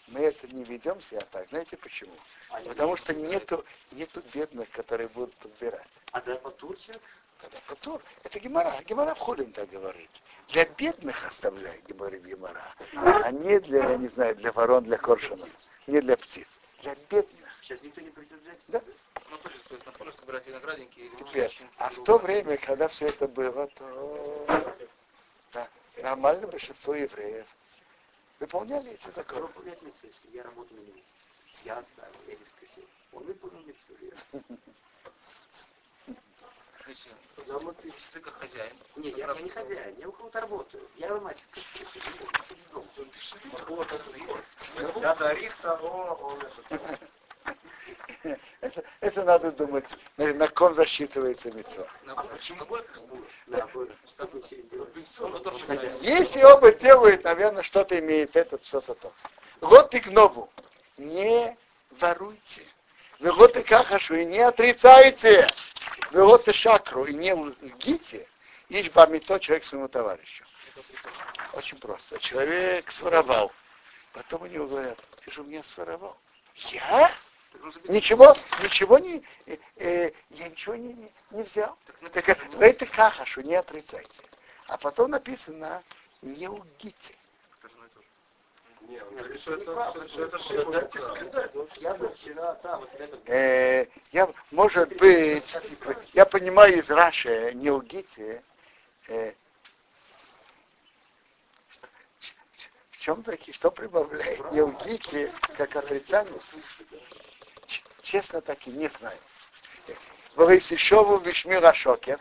мы 0.09 0.21
это 0.21 0.47
не 0.49 0.65
ведем 0.65 1.01
себя 1.01 1.21
так. 1.31 1.49
Знаете 1.51 1.77
почему? 1.77 2.13
А 2.51 2.61
Потому 2.61 2.97
что 2.97 3.15
нету, 3.15 3.65
нету 3.93 4.23
бедных, 4.35 4.71
которые 4.71 5.09
будут 5.09 5.35
подбирать. 5.37 5.87
А 6.13 6.21
да 6.21 6.37
по 6.37 6.51
Турции? 6.51 6.95
Тогда 7.41 7.59
Фатур, 7.67 8.03
это 8.25 8.39
Гемора. 8.39 8.75
Гемора 8.87 9.15
в 9.15 9.19
Хулин 9.19 9.53
так 9.53 9.71
говорит. 9.71 10.11
Для 10.49 10.67
бедных 10.67 11.27
оставляй, 11.27 11.81
говорит 11.89 12.25
Гемора, 12.25 12.75
а 12.97 13.31
не 13.31 13.61
для, 13.61 13.91
я 13.91 13.97
не 13.97 14.09
знаю, 14.09 14.35
для 14.37 14.53
ворон, 14.53 14.85
для 14.85 14.99
коршунов, 14.99 15.49
не 15.87 16.01
для 16.01 16.17
птиц. 16.17 16.49
Для 16.83 16.95
бедных. 17.09 17.50
Сейчас 17.71 17.83
никто 17.85 18.01
не 18.01 18.11
придет 18.11 18.41
взять? 18.41 18.59
Да. 18.67 18.83
Ну, 19.31 19.39
тоже 19.39 19.57
стоит 19.61 19.87
на 19.87 19.93
поле 19.93 20.13
собирать 20.13 20.45
виноградники 20.45 20.99
или 20.99 21.15
Теперь, 21.15 21.57
а 21.77 21.89
в 21.91 22.03
то 22.03 22.19
время, 22.19 22.57
когда 22.57 22.89
все 22.89 23.07
это 23.07 23.29
было, 23.29 23.69
то 23.69 24.45
да, 25.53 25.69
нормально 26.03 26.49
большинство 26.49 26.97
евреев 26.97 27.47
выполняли 28.41 28.91
эти 28.91 29.09
законы. 29.11 29.43
выполнять 29.43 29.81
митцву, 29.83 30.09
если 30.09 30.37
я 30.37 30.43
работаю 30.43 30.81
на 30.81 30.85
него. 30.85 30.99
Я 31.65 31.79
оставил, 31.79 32.17
я 32.27 32.35
не 32.35 32.45
скосил. 32.45 32.85
Он 33.13 33.23
выполнил 33.23 33.61
митцву. 33.61 33.95
я- 34.01 34.43
Дома 37.47 37.73
ты- 37.75 38.21
как 38.21 38.35
хозяин. 38.35 38.77
Не, 38.97 39.11
я, 39.11 39.33
я 39.33 39.41
не 39.43 39.49
хозяин, 39.49 39.97
я 39.97 40.09
у 40.09 40.13
кого-то 40.13 40.41
работаю. 40.41 40.83
Я 40.97 41.15
мастер. 41.21 41.47
Я 44.97 45.15
дарих 45.15 45.57
того, 45.59 46.19
он 46.21 46.41
это. 46.43 46.99
Это, 48.61 48.85
это 49.01 49.25
надо 49.25 49.53
думать, 49.53 49.85
на, 50.17 50.33
на 50.35 50.49
ком 50.49 50.75
засчитывается 50.75 51.51
мецва. 51.53 51.87
Хозяин. 55.67 55.99
Если 56.01 56.43
оба 56.43 56.73
делают, 56.73 57.25
наверное, 57.25 57.63
что-то 57.63 57.99
имеет 57.99 58.37
этот, 58.37 58.65
что-то 58.65 58.95
то. 58.95 59.13
Вот 59.61 59.95
и 59.95 60.01
гнобу. 60.01 60.51
Не 60.97 61.57
воруйте. 61.99 62.63
Вы 63.19 63.33
вот 63.33 63.57
и 63.57 63.63
кахашу, 63.63 64.15
и 64.15 64.25
не 64.25 64.41
отрицайте. 64.41 65.47
Вы 66.13 66.25
вот 66.25 66.49
и 66.49 66.53
шакру, 66.53 67.05
и 67.05 67.15
не 67.15 67.35
лгите. 67.35 68.27
Ишь 68.69 68.91
бамито 68.91 69.39
человек 69.41 69.65
своему 69.65 69.89
товарищу. 69.89 70.45
Очень 71.53 71.79
просто. 71.79 72.19
Человек 72.19 72.91
своровал. 72.91 73.53
Потом 74.13 74.43
у 74.43 74.47
него 74.47 74.67
говорят, 74.67 74.99
ты 75.25 75.31
же 75.31 75.43
у 75.43 75.45
меня 75.45 75.63
своровал. 75.63 76.17
Я? 76.55 77.11
Ничего, 77.89 78.35
ничего 78.63 78.99
не, 78.99 79.23
э, 79.47 79.57
э, 79.77 80.11
я 80.31 80.49
ничего 80.49 80.77
не, 80.77 80.93
не, 80.95 81.13
не 81.31 81.43
взял. 81.43 81.77
Так 82.13 82.29
э, 82.29 82.37
это 82.61 82.87
кахашу, 82.87 83.41
не 83.43 83.55
отрицайте. 83.55 84.23
А 84.69 84.79
потом 84.79 85.11
написано, 85.11 85.83
не 86.23 86.49
лгите. 86.49 87.15
Что 89.39 89.55
это, 89.55 90.09
что, 90.09 90.73
это. 90.73 91.51
Я 91.77 91.95
бы 91.95 92.09
вчера 92.09 92.55
там, 92.57 92.81
вот 92.81 92.95
это... 92.99 93.33
Э, 93.33 93.87
я, 94.13 94.29
может 94.51 94.97
быть, 94.97 95.57
я 96.13 96.27
понимаю 96.27 96.79
из 96.79 96.91
Раши, 96.91 97.53
не 97.55 97.71
лгите, 97.71 98.43
э, 99.09 99.33
в 102.91 102.99
чем 102.99 103.23
такие, 103.23 103.55
что 103.55 103.71
прибавляет 103.71 104.53
не 104.53 104.63
лгите, 104.63 105.33
как 105.57 105.77
отрицание? 105.77 106.41
Честно 108.11 108.41
таки 108.41 108.71
не 108.71 108.89
знаю. 108.89 109.19
Вавейсишову 110.35 111.19
вишмира 111.19 111.73
шокер, 111.73 112.19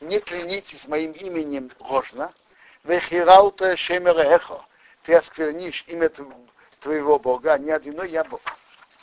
не 0.00 0.18
клянитесь 0.18 0.88
моим 0.88 1.12
именем 1.12 1.70
ложно, 1.78 2.34
вехираута 2.82 3.76
шемера 3.76 4.22
эхо, 4.22 4.64
ты 5.04 5.14
осквернишь 5.14 5.84
имя 5.86 6.08
тв- 6.08 6.34
твоего 6.80 7.20
Бога, 7.20 7.56
не 7.56 7.70
одно 7.70 8.02
я 8.02 8.24
Бог. 8.24 8.42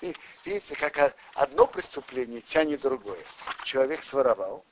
И 0.02 0.14
видите, 0.44 0.76
как 0.76 1.16
одно 1.36 1.68
преступление 1.68 2.42
тянет 2.42 2.82
другое. 2.82 3.24
Человек 3.64 4.04
своровал, 4.04 4.66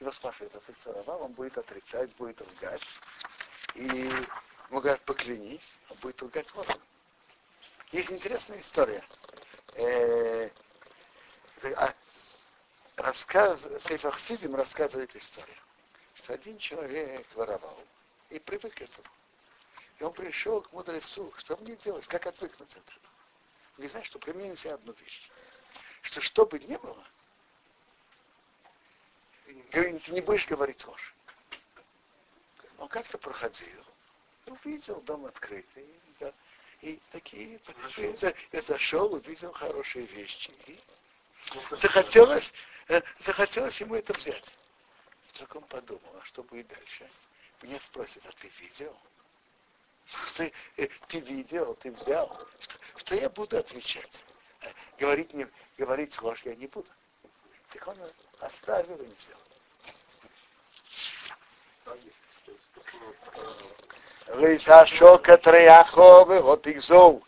его 0.00 0.10
спрашивают, 0.10 0.54
а 0.54 0.60
ты 0.60 0.74
своровал, 0.80 1.24
он 1.24 1.32
будет 1.32 1.58
отрицать, 1.58 2.16
будет 2.16 2.40
лгать. 2.40 2.82
И 3.74 3.84
ему 3.84 4.80
говорят, 4.80 5.02
поклянись, 5.02 5.78
он 5.90 5.98
будет 5.98 6.22
лгать 6.22 6.54
ворон. 6.54 6.80
Есть 7.90 8.10
интересная 8.10 8.58
история. 8.58 9.02
Э, 9.74 10.50
а, 11.62 11.94
рассказ, 12.96 13.66
Сейф 13.80 14.04
Сидим 14.20 14.54
рассказывает 14.54 15.14
историю, 15.16 15.56
что 16.14 16.34
один 16.34 16.58
человек 16.58 17.26
воровал 17.34 17.78
и 18.28 18.38
привык 18.38 18.74
к 18.74 18.82
этому. 18.82 19.08
И 19.98 20.04
он 20.04 20.12
пришел 20.12 20.60
к 20.60 20.72
мудрецу, 20.72 21.32
что 21.38 21.56
мне 21.58 21.76
делать, 21.76 22.06
как 22.06 22.26
отвыкнуть 22.26 22.70
от 22.72 22.88
этого. 22.88 23.06
Вы 23.78 23.88
знаете, 23.88 24.08
что 24.08 24.18
применить 24.18 24.58
себе 24.58 24.74
одну 24.74 24.92
вещь, 24.92 25.30
что 26.02 26.20
что 26.20 26.44
бы 26.44 26.58
ни 26.58 26.76
было, 26.76 27.04
ты 29.70 30.00
не 30.08 30.20
будешь 30.20 30.46
говорить 30.46 30.84
ложь. 30.86 31.14
Он 32.78 32.88
как-то 32.88 33.16
проходил, 33.16 33.84
увидел 34.46 35.00
дом 35.02 35.24
открытый, 35.26 35.86
да, 36.18 36.32
И 36.82 37.00
такие, 37.12 37.60
я, 37.96 38.34
я 38.50 38.62
зашел, 38.62 39.14
увидел 39.14 39.52
хорошие 39.52 40.04
вещи. 40.06 40.50
И 40.66 40.80
захотелось, 41.70 42.52
э, 42.88 43.00
захотелось 43.20 43.80
ему 43.80 43.94
это 43.94 44.12
взять. 44.14 44.52
Вдруг 45.28 45.56
он 45.56 45.62
подумал, 45.62 46.16
а 46.20 46.24
что 46.24 46.42
будет 46.42 46.66
дальше? 46.66 47.08
Меня 47.62 47.78
спросят, 47.78 48.26
а 48.26 48.32
ты 48.32 48.50
видел? 48.60 48.96
Ты, 50.34 50.52
э, 50.76 50.88
ты 51.06 51.20
видел, 51.20 51.74
ты 51.76 51.92
взял. 51.92 52.48
Что, 52.58 52.76
что 52.96 53.14
я 53.14 53.30
буду 53.30 53.56
отвечать? 53.58 54.24
Э, 54.62 54.72
говорить, 54.98 55.32
не, 55.34 55.46
говорить 55.78 56.20
ложь 56.20 56.42
я 56.44 56.56
не 56.56 56.66
буду. 56.66 56.90
Так 57.70 57.86
он 57.86 57.96
оставил 58.40 59.00
и 59.00 59.06
не 59.06 59.14
взял. 59.14 59.38
Лисашока 64.34 65.36
Трояховы, 65.36 66.40
вот 66.40 66.66
их 66.66 66.82
зов. 66.82 67.22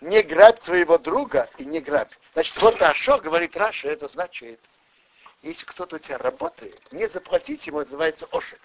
Не 0.00 0.22
грабь 0.22 0.60
твоего 0.60 0.98
друга 0.98 1.48
и 1.58 1.64
не 1.64 1.80
грабь. 1.80 2.12
Значит, 2.34 2.60
вот 2.60 2.80
Ашо, 2.82 3.18
говорит 3.18 3.56
Раша, 3.56 3.88
это 3.88 4.08
значит, 4.08 4.60
если 5.42 5.64
кто-то 5.64 5.96
у 5.96 5.98
тебя 5.98 6.18
работает, 6.18 6.80
не 6.92 7.08
заплатить 7.08 7.66
ему, 7.66 7.80
это 7.80 7.90
называется 7.90 8.26
ошек. 8.30 8.60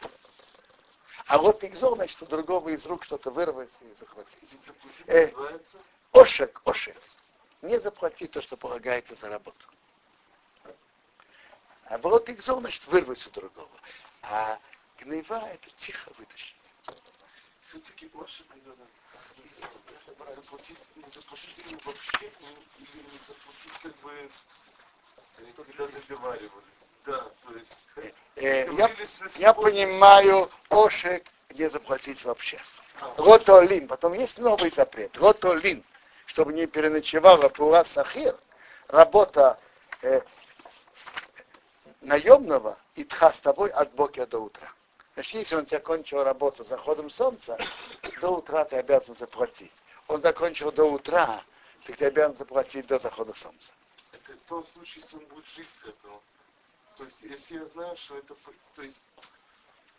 А 1.28 1.38
вот 1.38 1.64
игзор, 1.64 1.96
значит, 1.96 2.22
у 2.22 2.26
другого 2.26 2.70
из 2.70 2.86
рук 2.86 3.04
что-то 3.06 3.32
вырвать 3.32 3.72
и 3.82 3.96
захватить. 3.96 4.58
Э, 5.08 5.32
ошек, 6.12 6.62
ошек. 6.66 6.98
Не 7.62 7.80
заплатить 7.80 8.32
то, 8.32 8.42
что 8.42 8.58
полагается 8.58 9.16
за 9.16 9.30
работу. 9.30 9.68
А 11.86 11.98
вот 12.00 12.30
игзор, 12.30 12.60
значит, 12.60 12.86
вырвать 12.88 13.26
у 13.26 13.30
другого. 13.30 13.70
А 14.24 14.60
гнева 15.00 15.48
это 15.48 15.70
тихо 15.78 16.12
вытащить. 16.18 16.63
Все-таки 17.68 18.10
надо 18.66 20.36
заплатить, 20.36 20.78
не 20.96 21.04
заплатить 21.14 21.58
ему 21.70 21.80
вообще, 21.86 22.32
или 22.78 23.02
не 23.12 23.20
заплатить 23.28 23.82
как 23.82 23.96
бы, 23.98 24.30
когда 25.56 25.88
договаривались. 25.88 26.74
Да, 27.06 27.32
то 27.46 27.54
есть... 27.56 28.16
Э, 28.36 28.72
я, 28.74 28.90
я 29.38 29.54
понимаю, 29.54 30.50
ошек 30.70 31.26
не 31.54 31.70
заплатить 31.70 32.24
вообще. 32.24 32.62
Ротолин. 33.18 33.88
Потом 33.88 34.14
есть 34.14 34.38
новый 34.38 34.72
запрет. 34.72 35.18
Ротолин. 35.18 35.84
Чтобы 36.26 36.54
не 36.54 36.66
переночевала 36.66 37.50
Пула 37.50 37.84
Сахир, 37.84 38.38
работа 38.88 39.60
э, 40.02 40.22
наемного 42.02 42.78
и 42.96 43.04
тха 43.04 43.34
с 43.34 43.42
тобой 43.42 43.70
от 43.70 43.94
бока 43.94 44.26
до 44.26 44.40
утра. 44.40 44.72
Значит, 45.14 45.34
если 45.34 45.56
он 45.56 45.68
закончил 45.68 46.24
работу 46.24 46.64
заходом 46.64 47.10
солнца, 47.10 47.58
до 48.20 48.30
утра 48.30 48.66
ты 48.66 48.78
обязан 48.78 49.16
заплатить. 49.18 49.72
Он 50.08 50.22
закончил 50.22 50.72
до 50.72 50.86
утра, 50.86 51.44
ты, 51.86 51.94
ты 51.94 52.06
обязан 52.06 52.36
заплатить 52.36 52.88
до 52.88 52.98
захода 53.00 53.34
солнца. 53.34 53.74
Это 54.12 54.34
в 54.34 54.50
том 54.50 54.66
случае, 54.74 55.04
если 55.04 55.18
он 55.18 55.26
будет 55.26 55.46
жить 55.48 55.70
с 55.80 55.86
этого. 55.86 56.20
То 56.98 57.06
есть, 57.06 57.18
если 57.22 57.58
я 57.58 57.66
знаю, 57.66 57.96
что 57.96 58.18
это, 58.18 58.36
то 58.76 58.82
есть, 58.82 59.04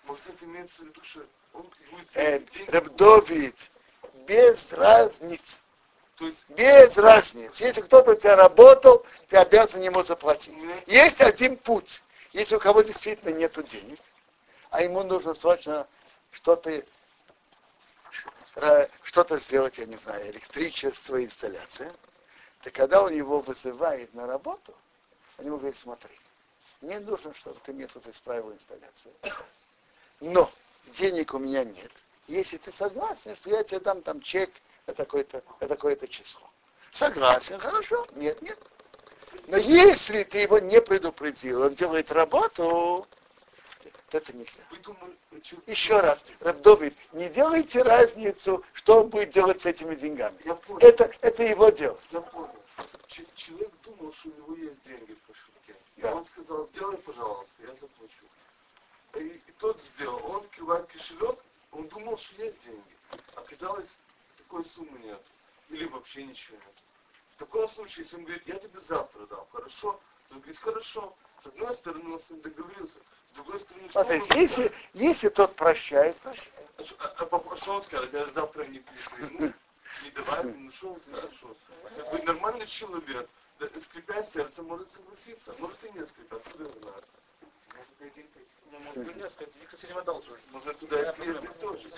может 0.05 0.29
это 0.29 0.45
имеется 0.45 0.83
в 0.83 0.87
виду, 0.87 1.03
что 1.03 1.27
он 1.53 1.71
будет... 1.91 2.17
Э, 2.17 2.41
Рабдовид, 2.69 3.57
без 4.27 4.73
разницы. 4.73 5.59
То 6.17 6.27
есть, 6.27 6.49
без 6.51 6.97
разницы. 6.97 7.65
Если 7.65 7.81
кто-то 7.83 8.13
у 8.13 8.15
тебя 8.15 8.37
работал, 8.37 9.05
ты 9.29 9.37
обязан 9.37 9.83
ему 9.83 10.03
заплатить. 10.05 10.55
Нет. 10.55 10.89
Есть 10.89 11.21
один 11.21 11.57
путь. 11.57 12.03
Если 12.33 12.55
у 12.55 12.61
кого 12.61 12.83
действительно 12.83 13.31
нет 13.31 13.53
денег, 13.71 14.01
а 14.75 14.83
ему 14.83 15.05
нужно 15.05 15.35
срочно 15.35 15.87
что-то 16.33 16.85
что-то 19.03 19.39
сделать, 19.39 19.79
я 19.79 19.87
не 19.87 19.97
знаю, 19.97 20.31
электричество, 20.31 21.23
инсталляция, 21.25 21.93
то 22.63 22.71
когда 22.71 23.03
он 23.03 23.13
его 23.13 23.41
вызывает 23.41 24.13
на 24.15 24.27
работу, 24.27 24.75
он 25.39 25.47
ему 25.47 25.59
говорит, 25.59 25.79
смотри, 25.79 26.17
мне 26.81 26.99
нужно, 27.01 27.35
чтобы 27.35 27.59
ты 27.65 27.73
мне 27.73 27.87
тут 27.87 28.07
исправил 28.09 28.53
инсталляцию. 28.53 29.15
Но 30.21 30.51
денег 30.99 31.35
у 31.35 31.39
меня 31.39 31.65
нет. 31.65 31.93
Если 32.27 32.59
ты 32.59 32.73
согласен, 32.73 33.37
что 33.37 33.51
я 33.51 33.63
тебе 33.65 33.81
дам 33.81 34.03
там 34.03 34.21
чек 34.21 34.51
на 34.87 34.95
такое-то, 34.95 35.43
на 35.61 35.69
такое-то 35.69 36.09
число. 36.09 36.49
Согласен, 36.93 37.59
хорошо, 37.59 38.07
нет, 38.13 38.41
нет. 38.43 38.59
Но 39.47 39.57
если 39.57 40.23
ты 40.25 40.39
его 40.39 40.59
не 40.59 40.81
предупредил, 40.81 41.63
он 41.63 41.75
делает 41.75 42.11
работу, 42.13 43.09
это 44.11 44.33
нельзя. 44.37 44.63
Еще 45.67 46.01
раз, 46.01 46.25
Рабдовид, 46.41 46.97
не 47.13 47.29
делайте 47.29 47.83
разницу, 47.83 48.65
что 48.73 49.03
он 49.03 49.11
будет 49.11 49.33
делать 49.33 49.63
с 49.63 49.67
этими 49.67 49.95
деньгами. 49.95 50.39
Это, 50.81 51.11
это 51.21 51.43
его 51.43 51.71
дело. 51.71 51.99
Я 52.11 52.21
понял. 52.21 52.55
Человек 53.37 53.71
думал, 53.83 54.13
что 54.15 54.29
у 54.31 54.33
него 54.33 54.55
есть 54.57 54.83
деньги 54.85 55.13
в 55.13 55.27
кошельке. 55.27 55.77
Да. 55.97 56.11
И 56.11 56.15
он 56.15 56.25
сказал, 56.25 56.69
сделай, 56.73 56.97
пожалуйста, 56.99 57.55
я 57.61 57.69
заплачу. 57.75 58.25
И, 59.15 59.41
и 59.47 59.53
тот 59.59 59.81
сделал. 59.81 60.21
Он 60.25 60.37
открывает 60.37 60.87
кошелек, 60.87 61.39
он 61.71 61.87
думал, 61.89 62.19
что 62.19 62.43
есть 62.43 62.61
деньги. 62.65 62.97
Оказалось, 63.37 63.99
такой 64.39 64.65
суммы 64.65 64.99
нет. 64.99 65.23
Или 65.69 65.87
вообще 65.87 66.25
ничего 66.25 66.57
нет. 66.57 66.75
В 67.37 67.39
таком 67.39 67.69
случае, 67.69 68.05
если 68.05 68.17
он 68.17 68.25
говорит, 68.25 68.47
я 68.47 68.59
тебе 68.59 68.81
завтра 68.81 69.27
дам, 69.27 69.47
хорошо? 69.53 70.01
Он 70.31 70.39
говорит, 70.39 70.59
хорошо. 70.59 71.17
С 71.41 71.47
одной 71.47 71.75
стороны, 71.75 72.15
он 72.15 72.21
с 72.21 72.31
ним 72.31 72.41
договорился. 72.41 72.99
Стороны, 73.35 73.59
что 73.89 74.03
Смотрите, 74.03 74.33
он 74.33 74.41
если, 74.41 74.73
если 74.95 75.29
тот 75.29 75.55
прощает, 75.57 76.17
прощает. 76.19 76.49
А, 76.99 77.27
а, 77.31 77.43
а 77.51 77.57
что 77.57 77.75
он 77.75 77.83
скажет? 77.83 78.13
Я 78.13 78.27
завтра 78.33 78.65
не 78.65 78.81
пришлю. 78.81 79.29
Ну, 79.39 79.53
не 80.03 80.11
давай, 80.11 80.45
ну 80.45 80.71
что 80.73 80.93
он 80.93 81.01
скажет? 81.01 81.31
Как 81.97 82.11
бы 82.11 82.23
нормальный 82.25 82.67
человек, 82.67 83.29
да, 83.59 83.67
скрипя 83.81 84.23
сердце, 84.23 84.63
может 84.63 84.91
согласиться, 84.91 85.55
может 85.59 85.79
и 85.85 85.99
несколько, 85.99 86.37
откуда 86.37 86.65
я 86.65 86.71
знаю. 86.71 87.03
Может, 87.75 88.13
один 88.13 88.27
ну, 88.73 88.79
может 88.81 89.07
быть, 89.07 89.17
несколько, 89.17 89.51
кстати, 89.67 89.93
не 89.93 89.99
одолживать. 89.99 90.41
Можно 90.51 90.75
туда 90.75 91.13
съездить 91.13 91.61
тоже. 91.61 91.89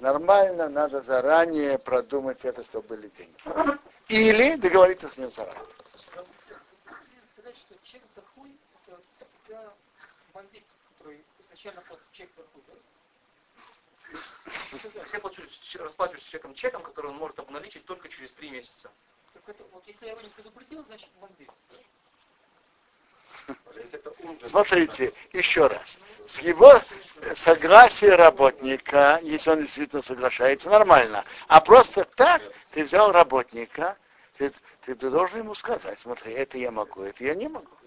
Нормально, 0.00 0.68
надо 0.68 1.02
заранее 1.02 1.78
продумать 1.78 2.44
это, 2.44 2.64
чтобы 2.64 2.88
были 2.88 3.08
деньги. 3.08 3.78
Или 4.08 4.56
договориться 4.56 5.08
с 5.08 5.16
ним 5.16 5.30
заранее. 5.30 5.62
Сказать, 7.32 7.56
что 7.56 7.74
чек 7.84 8.02
дохуй, 8.16 8.52
это 8.86 9.00
всегда 9.18 9.72
бандит, 10.32 10.64
который 10.98 11.24
изначально 11.58 11.82
чек 12.12 12.30
дохуй, 12.36 12.62
да? 12.68 12.74
Я 15.12 15.20
плачу, 15.20 15.42
расплачиваюсь 15.78 16.22
с 16.22 16.26
человеком 16.26 16.54
чеком, 16.54 16.82
который 16.82 17.10
он 17.10 17.16
может 17.16 17.38
обналичить 17.38 17.84
только 17.84 18.08
через 18.08 18.32
три 18.32 18.50
месяца. 18.50 18.90
Так 19.34 19.42
это, 19.48 19.64
вот 19.72 19.86
если 19.86 20.06
я 20.06 20.12
его 20.12 20.22
не 20.22 20.30
предупредил, 20.30 20.84
значит 20.84 21.08
бомбит. 21.20 21.50
Смотрите, 24.44 25.12
еще 25.32 25.66
раз. 25.66 25.98
С 26.26 26.38
его 26.40 26.80
согласия 27.34 28.14
работника, 28.14 29.20
если 29.22 29.50
он 29.50 29.62
действительно 29.62 30.02
соглашается, 30.02 30.70
нормально. 30.70 31.24
А 31.48 31.60
просто 31.60 32.04
так 32.04 32.42
ты 32.72 32.84
взял 32.84 33.12
работника, 33.12 33.96
ты, 34.36 34.52
ты, 34.82 34.94
ты 34.94 35.10
должен 35.10 35.38
ему 35.40 35.54
сказать, 35.54 35.98
смотри, 35.98 36.32
это 36.32 36.58
я 36.58 36.70
могу, 36.70 37.02
это 37.02 37.24
я 37.24 37.34
не 37.34 37.48
могу. 37.48 37.77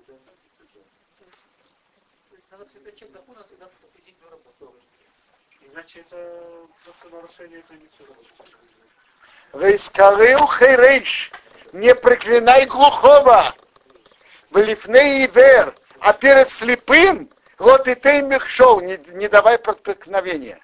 Всегда 2.82 2.98
чек 2.98 3.12
дохода, 3.12 3.44
всегда 3.46 3.68
предупредить 3.68 4.16
работу. 4.32 4.76
Иначе 5.62 6.00
это 6.00 6.68
просто 6.84 7.10
нарушение 7.16 7.60
это 7.60 7.74
не 7.76 7.88
все 7.94 8.08
Вейскарeu 9.54 10.48
хейрейш, 10.48 11.32
не 11.74 11.94
проклинай 11.94 12.66
глухого, 12.66 13.54
в 14.50 14.58
лифней 14.58 15.28
вер, 15.28 15.76
а 16.00 16.14
перед 16.14 16.50
слепым, 16.50 17.30
вот 17.60 17.88
и 17.88 17.94
ты 17.94 18.24
мехшол, 18.24 18.82
не, 18.82 18.98
не 19.10 19.28
давай 19.28 19.60
проткновения. 19.60 20.60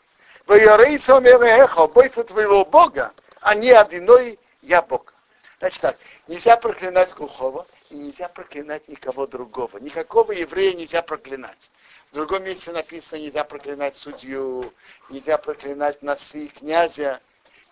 Воярейся 0.47 1.19
эхо, 1.19 1.87
бойся 1.87 2.23
твоего 2.23 2.65
Бога, 2.65 3.13
а 3.41 3.53
не 3.53 3.69
одиной 3.69 4.39
я 4.63 4.81
Бог. 4.81 5.13
Значит 5.59 5.81
так, 5.81 5.97
нельзя 6.27 6.57
проклинать 6.57 7.13
глухого, 7.13 7.67
и 7.89 7.95
нельзя 7.95 8.27
проклинать 8.27 8.87
никого 8.87 9.27
другого. 9.27 9.77
Никакого 9.77 10.31
еврея 10.31 10.73
нельзя 10.73 11.01
проклинать. 11.01 11.71
В 12.11 12.15
другом 12.15 12.43
месте 12.43 12.71
написано, 12.71 13.19
нельзя 13.19 13.43
проклинать 13.43 13.95
судью, 13.95 14.73
нельзя 15.09 15.37
проклинать 15.37 16.01
нации 16.01 16.47
князя. 16.47 17.21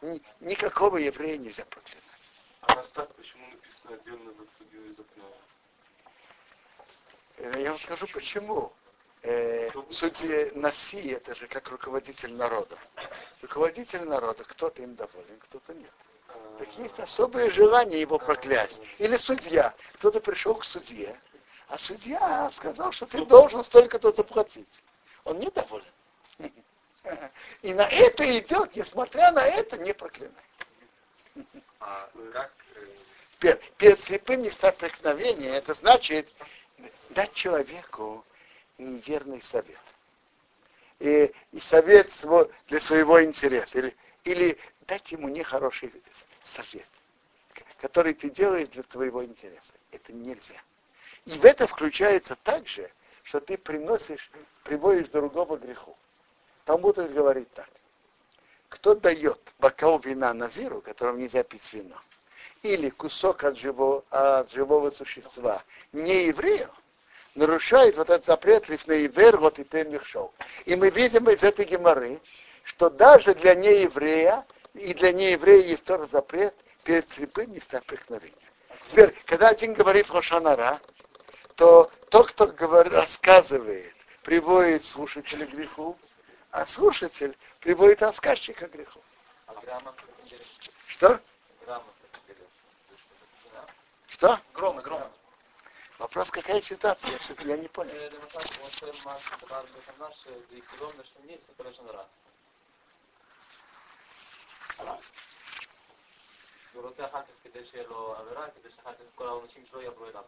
Ни, 0.01 0.21
никакого 0.41 0.97
еврея 0.97 1.37
нельзя 1.37 1.63
проклинать. 1.65 2.03
А 2.61 2.75
нас 2.75 2.89
так 2.91 3.13
почему 3.15 3.45
написано 3.49 3.95
отдельно 3.95 4.31
за 4.33 4.45
судью 4.57 4.85
и 4.85 4.95
за 4.95 5.03
князя? 5.03 5.35
Э, 7.37 7.61
я 7.61 7.69
вам 7.69 7.79
скажу 7.79 8.07
почему. 8.07 8.73
Э, 9.23 9.71
судья 9.89 10.51
Наси 10.53 11.07
это 11.07 11.33
же 11.33 11.47
как 11.47 11.69
руководитель 11.69 12.33
народа. 12.33 12.77
Руководитель 13.41 14.03
народа, 14.03 14.43
кто-то 14.43 14.81
им 14.83 14.95
доволен, 14.95 15.39
кто-то 15.39 15.73
нет. 15.73 15.91
А. 16.27 16.57
Так 16.59 16.77
есть 16.77 16.99
особое 16.99 17.49
желание 17.49 18.01
его 18.01 18.19
проклясть. 18.19 18.81
Или 18.99 19.17
судья. 19.17 19.73
Кто-то 19.93 20.19
пришел 20.19 20.55
к 20.55 20.65
судье, 20.65 21.19
а 21.67 21.77
судья 21.77 22.49
сказал, 22.51 22.91
что 22.91 23.05
ты 23.05 23.25
должен 23.25 23.63
столько-то 23.63 24.11
заплатить. 24.11 24.83
Он 25.23 25.39
недоволен. 25.39 25.83
И 27.61 27.73
на 27.73 27.87
это 27.87 28.39
идет, 28.39 28.75
несмотря 28.75 29.31
на 29.31 29.45
это, 29.45 29.77
не 29.77 29.93
проклинай. 29.93 30.33
А 31.79 32.09
как... 32.31 32.53
э, 33.41 33.57
Перед, 33.77 33.99
слепым 33.99 34.43
места 34.43 34.71
преткновения, 34.71 35.49
это 35.55 35.73
значит 35.73 36.31
дать 37.09 37.33
человеку 37.33 38.25
неверный 38.77 39.41
совет. 39.41 39.79
И, 40.99 41.31
и 41.51 41.59
совет 41.59 42.11
для 42.67 42.79
своего 42.79 43.23
интереса. 43.23 43.79
Или, 43.79 43.95
или 44.23 44.57
дать 44.81 45.11
ему 45.11 45.27
нехороший 45.27 45.91
совет, 46.43 46.87
который 47.79 48.13
ты 48.13 48.29
делаешь 48.29 48.69
для 48.69 48.83
твоего 48.83 49.23
интереса. 49.23 49.73
Это 49.91 50.13
нельзя. 50.13 50.61
И 51.25 51.39
в 51.39 51.45
это 51.45 51.67
включается 51.67 52.35
также, 52.43 52.91
что 53.23 53.39
ты 53.39 53.57
приносишь, 53.57 54.29
приводишь 54.63 55.07
другого 55.07 55.57
греху. 55.57 55.97
Талмуд 56.65 56.97
говорит 56.97 57.51
так. 57.53 57.69
Кто 58.69 58.95
дает 58.95 59.39
бокал 59.59 59.99
вина 59.99 60.33
Назиру, 60.33 60.81
которому 60.81 61.19
нельзя 61.19 61.43
пить 61.43 61.71
вино, 61.73 61.95
или 62.61 62.89
кусок 62.89 63.43
от 63.43 63.57
живого, 63.57 64.03
от 64.09 64.51
живого 64.51 64.89
существа 64.89 65.63
не 65.91 66.25
еврею, 66.25 66.69
нарушает 67.35 67.97
вот 67.97 68.09
этот 68.09 68.25
запрет 68.25 68.69
лифнеивер, 68.69 69.37
вот 69.37 69.59
и 69.59 69.63
пемихшоу. 69.63 70.33
И 70.65 70.75
мы 70.75 70.89
видим 70.89 71.29
из 71.29 71.43
этой 71.43 71.65
геморы, 71.65 72.19
что 72.63 72.89
даже 72.89 73.33
для 73.35 73.55
нееврея 73.55 74.45
и 74.73 74.93
для 74.93 75.11
нееврея 75.11 75.63
есть 75.63 75.85
тоже 75.85 76.07
запрет 76.07 76.53
перед 76.83 77.09
слепым 77.09 77.53
места 77.53 77.81
преткновения. 77.85 78.35
Теперь, 78.91 79.13
когда 79.25 79.49
один 79.49 79.73
говорит 79.73 80.09
Рошанара, 80.11 80.79
то 81.56 81.90
тот, 82.10 82.32
кто 82.32 82.46
говорит, 82.46 82.92
рассказывает, 82.92 83.94
приводит 84.22 84.84
слушателя 84.84 85.46
к 85.46 85.50
греху, 85.50 85.98
а 86.50 86.66
слушатель 86.66 87.36
приводит 87.60 88.02
рассказчика 88.02 88.68
к 88.68 88.72
греху. 88.72 89.00
А 89.46 89.54
грамотно? 89.54 90.02
Что? 90.86 91.20
Грамотно. 91.64 91.92
Что? 94.08 94.40
Громы, 94.54 94.82
громы. 94.82 95.10
Вопрос, 95.98 96.30
какая 96.30 96.60
ситуация? 96.60 97.10
Я 97.10 97.18
что-то 97.18 97.46
я 97.46 97.56
не 97.56 97.68
понял. 97.68 97.94
למשל, 97.94 98.38
כמו 98.38 98.92
שמה 98.92 99.16
שדבר 99.20 99.62
בפניו, 99.62 100.10
שזה 100.14 100.56
יגרום 100.56 100.92
לשני, 100.98 101.36
זה 101.46 101.52
קורה 101.56 101.72
שם 101.72 101.86
רע. 101.86 102.04
הוא 106.72 106.82
רוצה 106.82 107.06
אחר 107.06 107.22
כך 107.22 107.28
כדי 107.44 107.66
שיהיה 107.70 107.86
לו 107.86 108.14
עבירה, 108.16 108.46
כדי 108.50 108.70
שאחר 108.76 108.92
כך 108.92 109.00
כל 109.14 109.26
העונשים 109.26 109.66
שלו 109.70 109.80
יעברו 109.80 110.06
אליו. 110.06 110.24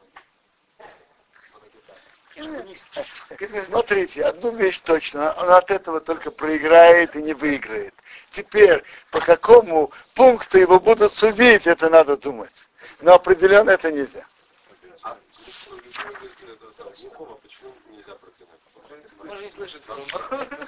Смотрите, 3.63 4.23
одну 4.23 4.55
вещь 4.55 4.79
точно, 4.79 5.33
он 5.33 5.49
от 5.49 5.71
этого 5.71 5.99
только 5.99 6.29
проиграет 6.29 7.15
и 7.15 7.21
не 7.23 7.33
выиграет. 7.33 7.93
Теперь, 8.29 8.83
по 9.11 9.19
какому 9.19 9.91
пункту 10.13 10.59
его 10.59 10.79
будут 10.79 11.13
судить, 11.13 11.65
это 11.65 11.89
надо 11.89 12.15
думать. 12.15 12.53
Но 13.01 13.15
определенно 13.15 13.71
это 13.71 13.91
нельзя. 13.91 14.25
А 15.01 15.17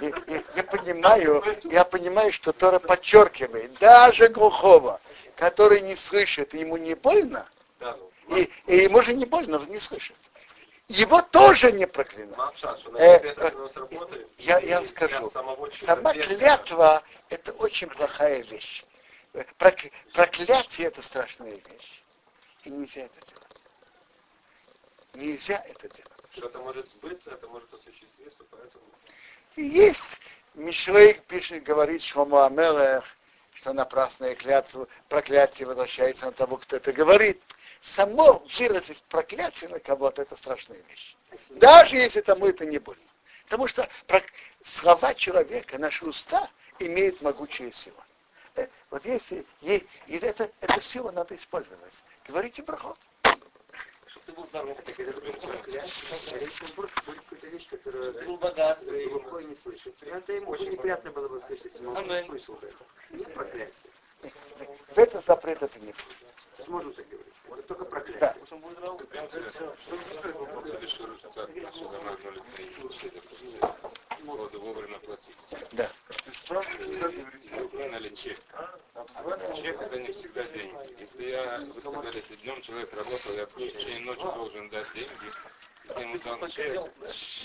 и 0.01 0.43
я 0.55 0.63
понимаю, 0.63 1.43
я 1.65 1.83
понимаю, 1.85 2.31
что 2.33 2.51
Тора 2.51 2.79
подчеркивает, 2.79 3.77
даже 3.79 4.27
глухого, 4.29 4.99
который 5.35 5.81
не 5.81 5.95
слышит, 5.95 6.53
ему 6.53 6.77
не 6.77 6.95
больно, 6.95 7.47
ну, 7.79 8.37
и, 8.37 8.49
и 8.67 8.77
ему 8.77 9.01
же 9.01 9.13
не 9.13 9.25
больно, 9.25 9.57
он 9.57 9.67
не 9.67 9.79
слышит. 9.79 10.17
Его 10.89 11.21
тоже 11.21 11.71
не 11.71 11.85
на 12.89 12.97
Э, 12.97 13.33
работает. 13.75 14.27
я- 14.39 14.57
я 14.59 14.79
вам 14.79 14.87
скажу. 14.87 15.31
Сама 15.85 16.13
клятва– 16.13 17.03
это 17.29 17.51
очень 17.53 17.87
плохая 17.89 18.41
вещь. 18.41 18.83
Прок- 19.59 19.91
Проклятие– 20.13 20.87
это 20.89 21.03
страшная 21.03 21.51
вещь. 21.51 22.01
И 22.63 22.71
нельзя 22.71 23.01
это 23.01 23.23
делать. 23.27 23.45
Нельзя 25.13 25.63
это 25.67 25.87
делать. 25.89 26.11
Что-то 26.31 26.57
может 26.59 26.89
сбыться, 26.89 27.31
это 27.31 27.47
может 27.47 27.71
осуществиться, 27.71 28.43
поэтому... 28.49 28.83
Есть 29.57 30.19
Мишлейк 30.55 31.23
пишет, 31.25 31.63
говорит 31.63 32.01
Шломо 32.01 32.47
Амелех, 32.47 33.03
что 33.53 33.73
напрасная 33.73 34.33
клятва, 34.33 34.87
проклятие 35.07 35.67
возвращается 35.67 36.25
на 36.25 36.31
того, 36.31 36.57
кто 36.57 36.77
это 36.77 36.91
говорит. 36.93 37.43
Само 37.81 38.45
выразить 38.57 39.03
проклятие 39.03 39.69
на 39.69 39.79
кого-то– 39.79 40.21
это 40.23 40.35
страшная 40.35 40.81
вещь. 40.89 41.15
Даже 41.51 41.95
если 41.95 42.21
тому 42.21 42.47
это 42.47 42.65
не 42.65 42.77
больно. 42.77 43.01
Потому 43.45 43.67
что 43.67 43.87
слова 44.63 45.13
человека, 45.13 45.77
наши 45.79 46.05
уста, 46.05 46.49
имеют 46.79 47.21
могучую 47.21 47.71
силу. 47.73 47.95
Э, 48.55 48.67
Вот 48.89 49.05
если 49.05 49.45
и 49.61 49.87
это, 50.07 50.51
эту 50.61 50.81
силу 50.81 51.11
надо 51.11 51.35
использовать. 51.35 51.93
Говорите 52.27 52.61
брахот. 52.63 52.97
Чтобы 54.07 54.25
ты 54.25 54.31
был 54.33 54.45
здоров. 54.47 54.77
будет 57.05 57.21
какая-то 57.21 57.47
вещь, 57.47 57.67
которая 57.69 58.11
Был 58.25 58.37
богат. 58.37 58.83
не 59.41 59.55
слышит. 59.55 59.95
Это 60.03 60.33
ему 60.33 60.51
очень 60.51 60.71
неприятно 60.71 61.11
было 61.11 61.27
бы 61.27 61.41
слышать, 61.47 61.75
он 61.81 61.97
Аминь. 61.97 62.25
слышал 62.25 62.55
бы 62.55 62.67
это. 62.67 62.77
Нет 63.11 63.33
проклятия. 63.33 63.73
В 63.73 63.79
этот 63.79 63.88
запрет 65.29 65.61
это 65.61 65.79
не 65.79 65.91
будет. 65.91 65.95
То 65.97 66.57
есть 66.57 66.69
можно 66.69 66.91
так 66.91 67.07
говорить. 67.07 67.33
Может 67.47 67.67
только 67.67 67.83
Да. 67.85 67.89
проклятие. 67.91 68.35
Здоров. 68.49 69.79
Воду 74.23 74.59
вовремя 74.59 74.99
платить. 74.99 75.35
Да. 75.71 75.89
Или 77.97 78.09
чек. 78.15 78.39
Чек 79.55 79.81
это 79.81 79.99
не 79.99 80.11
всегда 80.13 80.43
деньги. 80.45 80.75
Если 80.99 81.29
я, 81.29 81.59
вы 81.59 81.79
сказали, 81.79 82.17
если 82.17 82.35
днем 82.37 82.61
человек 82.61 82.91
работал, 82.93 83.33
я 83.33 83.45
в 83.45 83.53
течение 83.55 83.99
ночи 84.05 84.23
должен 84.23 84.69
дать 84.69 84.91
деньги, 84.93 85.31
если 85.87 86.01
ему 86.01 86.17
дал 86.19 86.47
чек, 86.49 86.91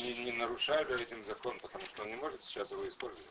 не, 0.00 0.24
не 0.24 0.32
нарушаю 0.32 0.88
ли 0.96 1.04
этим 1.04 1.22
закон, 1.24 1.58
потому 1.60 1.84
что 1.84 2.02
он 2.02 2.08
не 2.08 2.16
может 2.16 2.42
сейчас 2.44 2.70
его 2.70 2.88
использовать. 2.88 3.30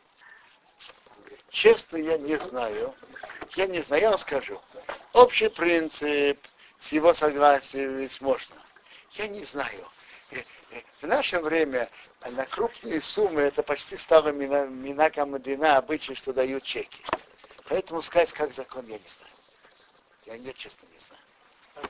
Честно, 1.50 1.96
я 1.96 2.18
не 2.18 2.36
знаю. 2.36 2.94
Я 3.56 3.66
не 3.66 3.82
знаю, 3.82 4.02
я 4.02 4.10
вам 4.10 4.18
скажу. 4.18 4.60
Общий 5.12 5.48
принцип, 5.48 6.38
с 6.78 6.90
его 6.92 7.14
согласием 7.14 7.96
ведь 7.98 8.20
можно. 8.20 8.56
Я 9.12 9.28
не 9.28 9.44
знаю. 9.44 9.88
Э, 10.30 10.42
э, 10.72 10.82
В 11.00 11.06
наше 11.06 11.38
время 11.38 11.88
на 12.20 12.44
крупные 12.46 13.00
суммы 13.00 13.42
это 13.42 13.62
почти 13.62 13.96
стало 13.96 14.30
мина, 14.30 14.66
мина 14.66 15.08
камадина, 15.10 15.76
обычай, 15.76 16.14
что 16.14 16.32
дают 16.32 16.64
чеки. 16.64 17.02
Поэтому 17.68 18.02
сказать, 18.02 18.32
как 18.32 18.52
закон, 18.52 18.86
я 18.86 18.98
не 18.98 19.08
знаю. 19.08 19.32
Я, 20.26 20.34
я 20.34 20.52
честно 20.52 20.86
не 20.88 20.98
знаю. 20.98 21.22
А 21.76 21.80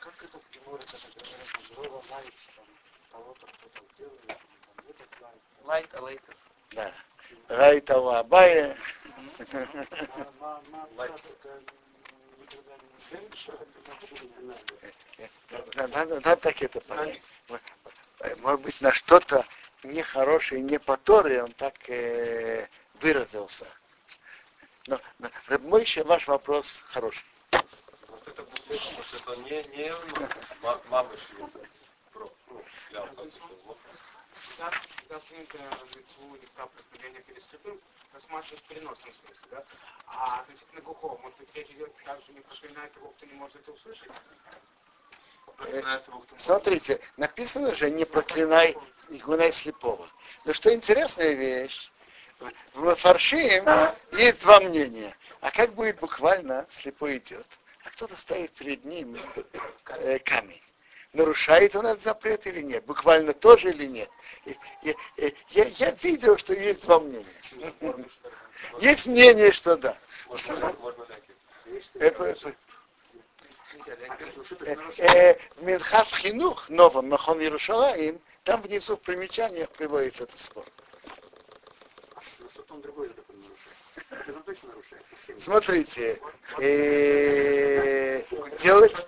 как 0.00 0.22
это 0.22 0.38
в 0.38 0.50
Геморе, 0.52 0.84
когда 0.84 1.08
говорят, 1.08 1.66
здорово 1.72 2.04
лайк, 2.10 2.34
там, 2.56 2.64
кого-то 3.10 3.46
кто-то 3.46 3.82
делает, 3.98 4.26
там, 4.26 4.36
этот 4.88 5.20
лайк, 5.20 5.36
Лайк, 5.64 5.88
а 5.94 6.00
лайк. 6.00 6.22
Да. 6.72 6.92
Райта 7.48 8.18
Абая. 8.18 8.76
надо. 15.74 16.36
Так 16.36 16.62
это 16.62 16.80
понять. 16.80 17.22
Может 18.38 18.60
быть, 18.60 18.80
на 18.80 18.92
что-то 18.92 19.46
нехорошее, 19.82 20.60
не 20.60 20.78
по 20.78 20.96
Торе 20.96 21.42
он 21.42 21.52
так 21.52 21.74
э, 21.88 22.68
выразился. 23.00 23.66
Но, 24.86 25.00
но 25.18 25.30
Раб 25.46 25.62
Мойше, 25.62 26.02
ваш 26.04 26.26
вопрос 26.26 26.82
хороший. 26.88 27.24
Вот 28.08 28.26
это 28.26 28.42
может, 28.42 29.14
это 29.14 29.36
не, 29.36 29.62
не 29.76 29.92
ма- 30.62 30.80
мамыш, 30.88 31.20
это 34.38 34.56
про, 34.56 34.70
для 34.70 34.70
алкоголя, 34.70 34.70
вот. 34.70 34.70
Всегда, 34.70 34.70
всегда 34.70 35.18
принято 35.20 35.98
лицевую 35.98 36.40
листа 36.42 36.66
происхождения 36.66 37.20
перед 37.20 37.44
слепым 37.44 37.80
рассматривать 38.12 38.60
в 38.60 38.68
переносном 38.68 39.14
смысле, 39.14 39.48
да? 39.50 39.64
А 40.06 40.40
относительно 40.40 40.80
глухого, 40.82 41.18
может 41.18 41.38
быть, 41.38 41.48
речь 41.54 41.70
идет 41.70 41.94
также 42.04 42.32
не 42.32 42.40
проклинает 42.40 42.92
того, 42.94 43.08
кто 43.10 43.26
не 43.26 43.32
может 43.34 43.56
это 43.56 43.72
услышать? 43.72 44.10
Кто 45.46 46.12
может. 46.12 46.28
Смотрите, 46.36 47.00
написано 47.16 47.74
же, 47.74 47.90
не 47.90 48.04
проклинай, 48.04 48.76
не 49.08 49.18
гунай 49.18 49.52
слепого. 49.52 50.08
Но 50.44 50.52
что 50.52 50.72
интересная 50.72 51.32
вещь, 51.32 51.90
в- 52.74 52.94
Фаршием 52.94 53.64
есть 54.12 54.40
два 54.40 54.60
мнения. 54.60 55.16
А 55.40 55.50
как 55.50 55.74
будет 55.74 55.98
буквально 56.00 56.66
слепой 56.68 57.18
идет, 57.18 57.46
а 57.84 57.90
кто-то 57.90 58.16
стоит 58.16 58.52
перед 58.54 58.84
ним 58.84 59.16
э, 59.86 60.18
камень. 60.20 60.62
Нарушает 61.12 61.74
он 61.74 61.86
этот 61.86 62.02
запрет 62.02 62.46
или 62.46 62.60
нет? 62.60 62.84
Буквально 62.84 63.32
тоже 63.32 63.70
или 63.70 63.86
нет? 63.86 64.10
И- 64.44 64.56
Я, 65.50 65.64
я 65.64 65.90
видел, 66.02 66.36
что 66.38 66.52
есть 66.54 66.82
два 66.82 67.00
мнения. 67.00 67.24
Есть 68.80 69.06
мнение, 69.06 69.52
что 69.52 69.76
да. 69.76 69.96
Ляки. 71.94 72.56
Э, 74.60 74.76
э, 74.98 75.34
В 75.56 75.62
Минхат 75.62 76.08
Хинух, 76.08 76.68
новом 76.68 77.08
Махон 77.08 77.40
Иерушалаим, 77.40 78.20
там 78.44 78.62
внизу 78.62 78.96
в 78.96 79.00
примечаниях 79.00 79.68
приводится 79.70 80.24
этот 80.24 80.38
спор. 80.38 80.64
Смотрите, 85.38 86.20
э, 86.58 88.22
делать, 88.60 89.06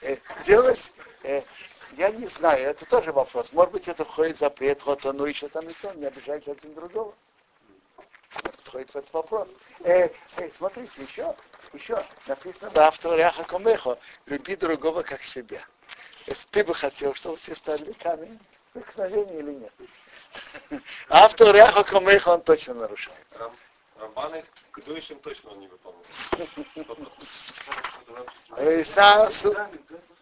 э, 0.00 0.16
делать, 0.44 0.92
э, 1.22 1.42
я 1.96 2.10
не 2.10 2.26
знаю, 2.28 2.70
это 2.70 2.84
тоже 2.86 3.12
вопрос. 3.12 3.52
Может 3.52 3.72
быть, 3.72 3.88
это 3.88 4.04
входит 4.04 4.36
в 4.36 4.40
запрет, 4.40 4.84
вот 4.84 5.04
оно 5.06 5.26
еще 5.26 5.48
там 5.48 5.68
и 5.68 5.72
то, 5.74 5.92
не 5.94 6.06
обижайте 6.06 6.52
один 6.52 6.74
другого. 6.74 7.14
Входит 8.64 8.90
в 8.90 8.96
этот 8.96 9.12
вопрос. 9.12 9.48
Э, 9.80 10.08
э, 10.36 10.50
смотрите, 10.56 10.92
еще, 10.98 11.34
еще 11.72 12.04
написано, 12.26 12.70
да, 12.70 12.88
авторяха 12.88 13.44
комехо, 13.44 13.98
люби 14.26 14.56
другого 14.56 15.02
как 15.02 15.24
себя. 15.24 15.64
Если 16.26 16.46
ты 16.50 16.64
бы 16.64 16.74
хотел, 16.74 17.14
чтобы 17.14 17.38
все 17.38 17.54
стали 17.54 17.92
камень, 17.94 18.38
вдохновение 18.74 19.40
или 19.40 19.50
нет. 19.52 19.72
Автор 21.08 21.54
Ряха 21.54 21.82
Камеха 21.82 22.28
он 22.28 22.42
точно 22.42 22.74
нарушает. 22.74 23.26
Рамбана 24.00 24.42
к 24.72 24.80
дующим 24.82 25.18
точно 25.20 25.50
он 25.50 25.60
не 25.60 25.68
выполнил. 25.68 27.12
Рейсасу, 28.56 29.54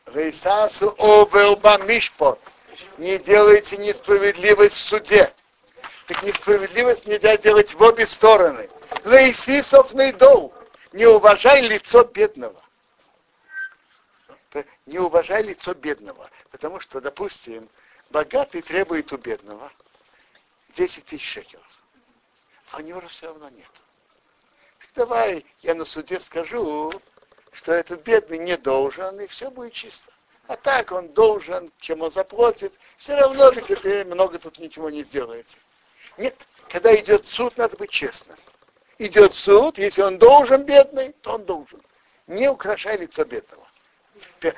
Рейсасу 0.06 0.94
обелба 0.98 1.78
мишпот. 1.78 2.40
Не 2.98 3.18
делайте 3.18 3.76
несправедливость 3.76 4.76
в 4.76 4.80
суде. 4.80 5.32
Так 6.06 6.22
несправедливость 6.22 7.06
нельзя 7.06 7.36
делать 7.36 7.74
в 7.74 7.82
обе 7.82 8.06
стороны. 8.06 8.68
Лейсисов 9.04 9.94
нейдоу. 9.94 10.52
Не 10.92 11.06
уважай 11.06 11.62
лицо 11.62 12.02
бедного. 12.02 12.60
Не 14.86 14.98
уважай 14.98 15.42
лицо 15.42 15.74
бедного. 15.74 16.28
Потому 16.50 16.80
что, 16.80 17.00
допустим, 17.00 17.68
богатый 18.10 18.62
требует 18.62 19.12
у 19.12 19.18
бедного 19.18 19.70
10 20.74 21.04
тысяч 21.04 21.28
шекелов, 21.28 21.66
а 22.72 22.78
у 22.78 22.80
него 22.80 23.02
все 23.08 23.26
равно 23.26 23.48
нет. 23.48 23.70
Так 24.78 24.90
давай 24.94 25.44
я 25.62 25.74
на 25.74 25.84
суде 25.84 26.20
скажу, 26.20 26.92
что 27.52 27.72
этот 27.72 28.02
бедный 28.02 28.38
не 28.38 28.56
должен, 28.56 29.20
и 29.20 29.26
все 29.26 29.50
будет 29.50 29.72
чисто. 29.72 30.12
А 30.46 30.56
так 30.56 30.92
он 30.92 31.08
должен, 31.08 31.70
чем 31.78 32.02
он 32.02 32.10
заплатит, 32.10 32.72
все 32.96 33.14
равно 33.16 33.50
ведь 33.50 33.70
это 33.70 34.08
много 34.08 34.38
тут 34.38 34.58
ничего 34.58 34.88
не 34.88 35.04
сделается. 35.04 35.58
Нет, 36.16 36.34
когда 36.70 36.94
идет 36.94 37.26
суд, 37.26 37.56
надо 37.56 37.76
быть 37.76 37.90
честным. 37.90 38.36
Идет 38.98 39.34
суд, 39.34 39.78
если 39.78 40.02
он 40.02 40.18
должен 40.18 40.64
бедный, 40.64 41.12
то 41.22 41.34
он 41.34 41.44
должен. 41.44 41.82
Не 42.26 42.48
украшай 42.48 42.96
лицо 42.96 43.24
бедного. 43.24 43.66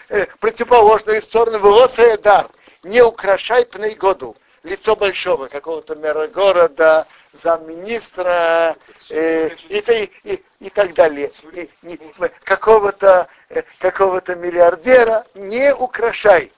Э, 0.09 0.27
противоположную 0.39 1.23
сторону 1.23 1.59
волоса 1.59 2.17
дар. 2.19 2.51
Не 2.83 3.03
украшай 3.03 3.67
пней 3.67 3.95
году 3.95 4.37
лицо 4.63 4.97
большого 4.97 5.49
какого-то 5.49 5.97
мэра 5.97 6.27
города, 6.29 7.07
замминистра 7.33 8.77
э, 9.09 9.55
и, 9.69 9.79
и, 9.79 10.13
и, 10.25 10.45
и 10.61 10.71
так 10.71 10.95
далее, 10.95 11.33
и, 11.53 11.71
и, 11.83 12.01
какого-то 12.45 13.29
э, 13.49 13.63
какого-то 13.79 14.35
миллиардера, 14.35 15.27
не 15.35 15.75
украшай. 15.75 16.53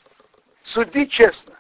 Суди 0.63 1.09
честно. 1.09 1.55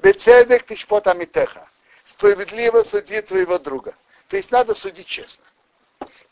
Бецевек 0.00 0.64
ты 0.64 0.76
амитеха. 1.04 1.68
Справедливо 2.06 2.82
суди 2.84 3.20
твоего 3.20 3.58
друга. 3.58 3.94
То 4.28 4.36
есть 4.36 4.50
надо 4.50 4.74
судить 4.74 5.06
честно. 5.06 5.44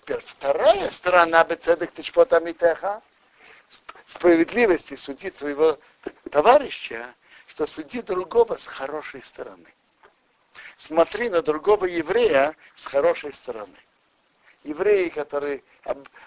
Теперь 0.03 0.23
вторая 0.25 0.91
сторона 0.91 1.45
бецевек 1.45 1.91
ты 1.93 2.03
амитеха. 2.37 3.03
Справедливости 4.07 4.95
суди 4.95 5.31
твоего 5.31 5.79
товарища 6.31 7.15
что 7.57 7.67
суди 7.67 8.03
другого 8.03 8.59
с 8.59 8.67
хорошей 8.67 9.23
стороны. 9.23 9.73
Смотри 10.77 11.31
на 11.31 11.41
другого 11.41 11.87
еврея 11.87 12.55
с 12.75 12.85
хорошей 12.85 13.33
стороны. 13.33 13.79
Еврей, 14.63 15.09
который 15.09 15.65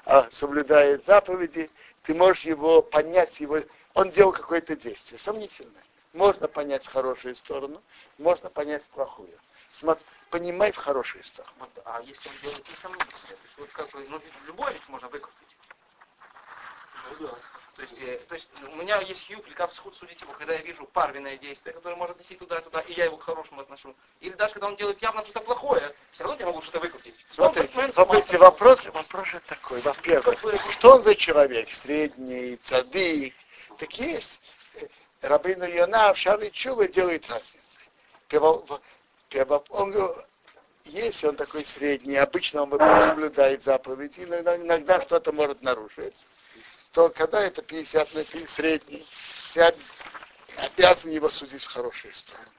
а, 0.06 0.28
соблюдает 0.32 1.06
заповеди, 1.06 1.70
ты 2.02 2.16
можешь 2.16 2.46
его 2.46 2.82
понять, 2.82 3.40
его, 3.40 3.60
он 3.94 4.10
делал 4.10 4.32
какое-то 4.32 4.76
действие, 4.76 5.20
сомнительное. 5.20 5.84
Можно 6.14 6.48
понять 6.48 6.84
в 6.84 6.92
хорошую 6.92 7.36
сторону, 7.36 7.80
можно 8.18 8.50
понять 8.50 8.84
в 8.84 8.88
плохую. 8.88 9.38
Смотри, 9.72 10.04
понимай 10.32 10.72
в 10.72 10.78
хорошую 10.78 11.24
сторону. 11.24 11.70
А 11.86 12.02
если 12.02 12.28
он 12.28 12.36
делает 12.42 12.68
несомнительное, 12.72 13.38
то 13.56 13.62
есть, 13.62 13.74
как 13.74 13.88
бы, 13.92 14.04
ну, 14.10 14.20
любой 14.48 14.74
ведь 14.74 14.90
можно 14.90 15.08
выкрутить. 15.10 15.58
Ну, 17.20 17.28
да. 17.28 17.36
То 17.80 17.84
есть, 17.84 17.96
э, 18.02 18.20
то 18.28 18.36
есть 18.36 18.50
у 18.74 18.76
меня 18.76 19.00
есть 19.00 19.26
хьюк, 19.26 19.46
как 19.56 19.72
сход 19.74 19.96
судить 19.96 20.20
его, 20.20 20.34
когда 20.34 20.54
я 20.54 20.60
вижу 20.60 20.86
парвенное 20.88 21.38
действие, 21.38 21.74
которое 21.74 21.96
может 21.96 22.18
носить 22.18 22.38
туда 22.38 22.60
и 22.60 22.62
туда, 22.62 22.82
и 22.82 22.92
я 22.92 23.06
его 23.06 23.16
к 23.16 23.24
хорошему 23.24 23.62
отношу. 23.62 23.96
Или 24.20 24.34
даже 24.34 24.52
когда 24.52 24.68
он 24.68 24.76
делает 24.76 25.02
явно 25.02 25.24
что-то 25.24 25.40
плохое, 25.40 25.96
все 26.12 26.26
равно 26.26 26.38
я 26.38 26.46
могу 26.48 26.62
что-то 26.62 26.82
выкрутить. 26.82 27.16
Смотрите, 27.30 27.90
смотрите 27.94 28.38
вопрос, 28.38 28.84
вопрос 28.88 29.28
же 29.30 29.40
такой. 29.48 29.80
Во-первых, 29.80 30.38
что 30.74 30.96
он 30.96 31.04
за 31.04 31.16
человек? 31.16 31.72
Средний, 31.72 32.58
цадык. 32.58 33.34
Так 33.78 33.94
есть. 33.98 34.42
Э, 34.74 34.88
Рабину 35.22 35.66
Йона 35.66 36.14
в 36.14 36.18
Шаре 36.18 36.52
Чува 36.52 36.86
делает 36.86 37.30
разницу. 37.30 37.62
Он 39.70 40.16
если 40.84 41.28
он 41.28 41.38
такой 41.38 41.64
средний, 41.64 42.18
обычно 42.18 42.64
он 42.64 42.72
соблюдает 42.72 43.64
заповеди, 43.64 44.22
иногда, 44.22 44.58
иногда 44.58 45.02
что-то 45.02 45.32
может 45.32 45.62
нарушить 45.62 46.26
то 46.92 47.10
когда 47.10 47.42
это 47.42 47.62
50 47.62 48.14
на 48.14 48.24
50 48.24 48.50
средний, 48.50 49.08
ты 49.54 49.74
обязан 50.58 51.12
его 51.12 51.30
судить 51.30 51.64
в 51.64 51.72
хорошую 51.72 52.14
сторону. 52.14 52.50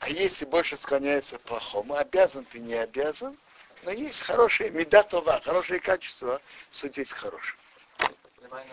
А 0.00 0.08
если 0.08 0.44
больше 0.44 0.76
склоняется 0.76 1.38
к 1.38 1.42
плохому, 1.42 1.94
обязан 1.94 2.44
ты 2.44 2.58
не 2.58 2.74
обязан, 2.74 3.36
но 3.82 3.90
есть 3.90 4.22
хорошие 4.22 4.70
медатова, 4.70 5.40
хорошие 5.44 5.80
качества 5.80 6.40
судить 6.70 7.10
хорошим. 7.12 7.56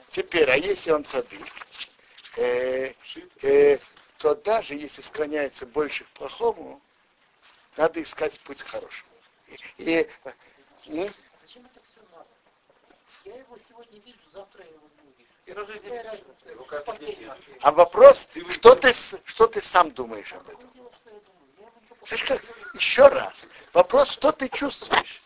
Теперь, 0.10 0.50
а 0.50 0.56
если 0.56 0.92
он 0.92 1.06
садик, 1.06 1.46
э, 2.38 2.94
э, 3.42 3.78
то 4.18 4.36
даже 4.36 4.76
если 4.76 5.02
склоняется 5.02 5.66
больше 5.66 6.04
к 6.04 6.08
плохому, 6.10 6.82
надо 7.78 8.02
искать 8.02 8.40
путь 8.42 8.64
к 8.64 8.68
хорошему. 8.68 9.10
И, 9.48 9.60
и, 9.78 10.10
Зачем 11.42 11.66
это 11.66 11.82
все 11.92 12.02
надо? 12.12 12.28
Я 13.26 13.38
его 13.38 13.58
сегодня 13.68 14.00
вижу, 14.02 14.20
завтра 14.32 14.64
я 14.64 14.70
его 14.72 14.90
а 17.62 17.72
вопрос, 17.72 18.28
что 18.50 18.76
ты, 18.76 18.94
что 18.94 19.48
ты 19.48 19.62
сам 19.62 19.92
думаешь 19.92 20.32
об 20.34 20.50
этом? 20.50 20.70
Как, 22.28 22.42
еще 22.74 23.08
раз. 23.08 23.48
Вопрос, 23.74 24.10
что 24.10 24.32
ты 24.32 24.48
чувствуешь? 24.50 25.22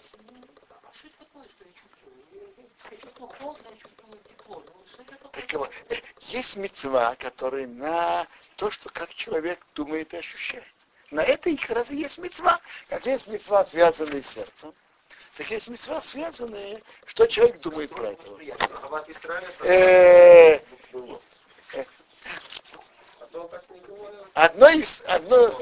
Так, 5.32 6.02
есть 6.22 6.56
мецва, 6.56 7.16
который 7.16 7.68
на 7.68 8.28
то, 8.56 8.72
что 8.72 8.90
как 8.90 9.14
человек 9.14 9.60
думает 9.76 10.14
и 10.14 10.18
ощущает. 10.18 10.66
На 11.12 11.22
это 11.22 11.50
их 11.50 11.70
раз 11.70 11.90
есть 11.90 12.18
мецва. 12.18 12.60
Как 12.90 13.06
есть 13.06 13.28
мецва, 13.28 13.66
связанная 13.66 14.22
с 14.22 14.28
сердцем, 14.28 14.74
так 15.36 15.52
есть 15.52 15.68
мецва 15.68 16.02
связанные, 16.02 16.82
что 17.06 17.26
человек 17.28 17.60
думает 17.62 17.90
про 17.92 18.12
это. 18.12 18.24
Э, 19.64 20.60
э, 21.74 21.86
одно 24.34 24.70
из, 24.70 25.04
одно, 25.08 25.62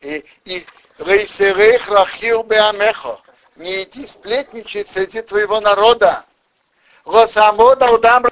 и, 0.00 0.24
и. 0.44 0.66
Не 3.56 3.82
иди 3.82 4.06
сплетничать 4.06 4.88
среди 4.88 5.20
твоего 5.20 5.60
народа. 5.60 6.24
Госамода 7.04 7.90
Удам 7.90 8.24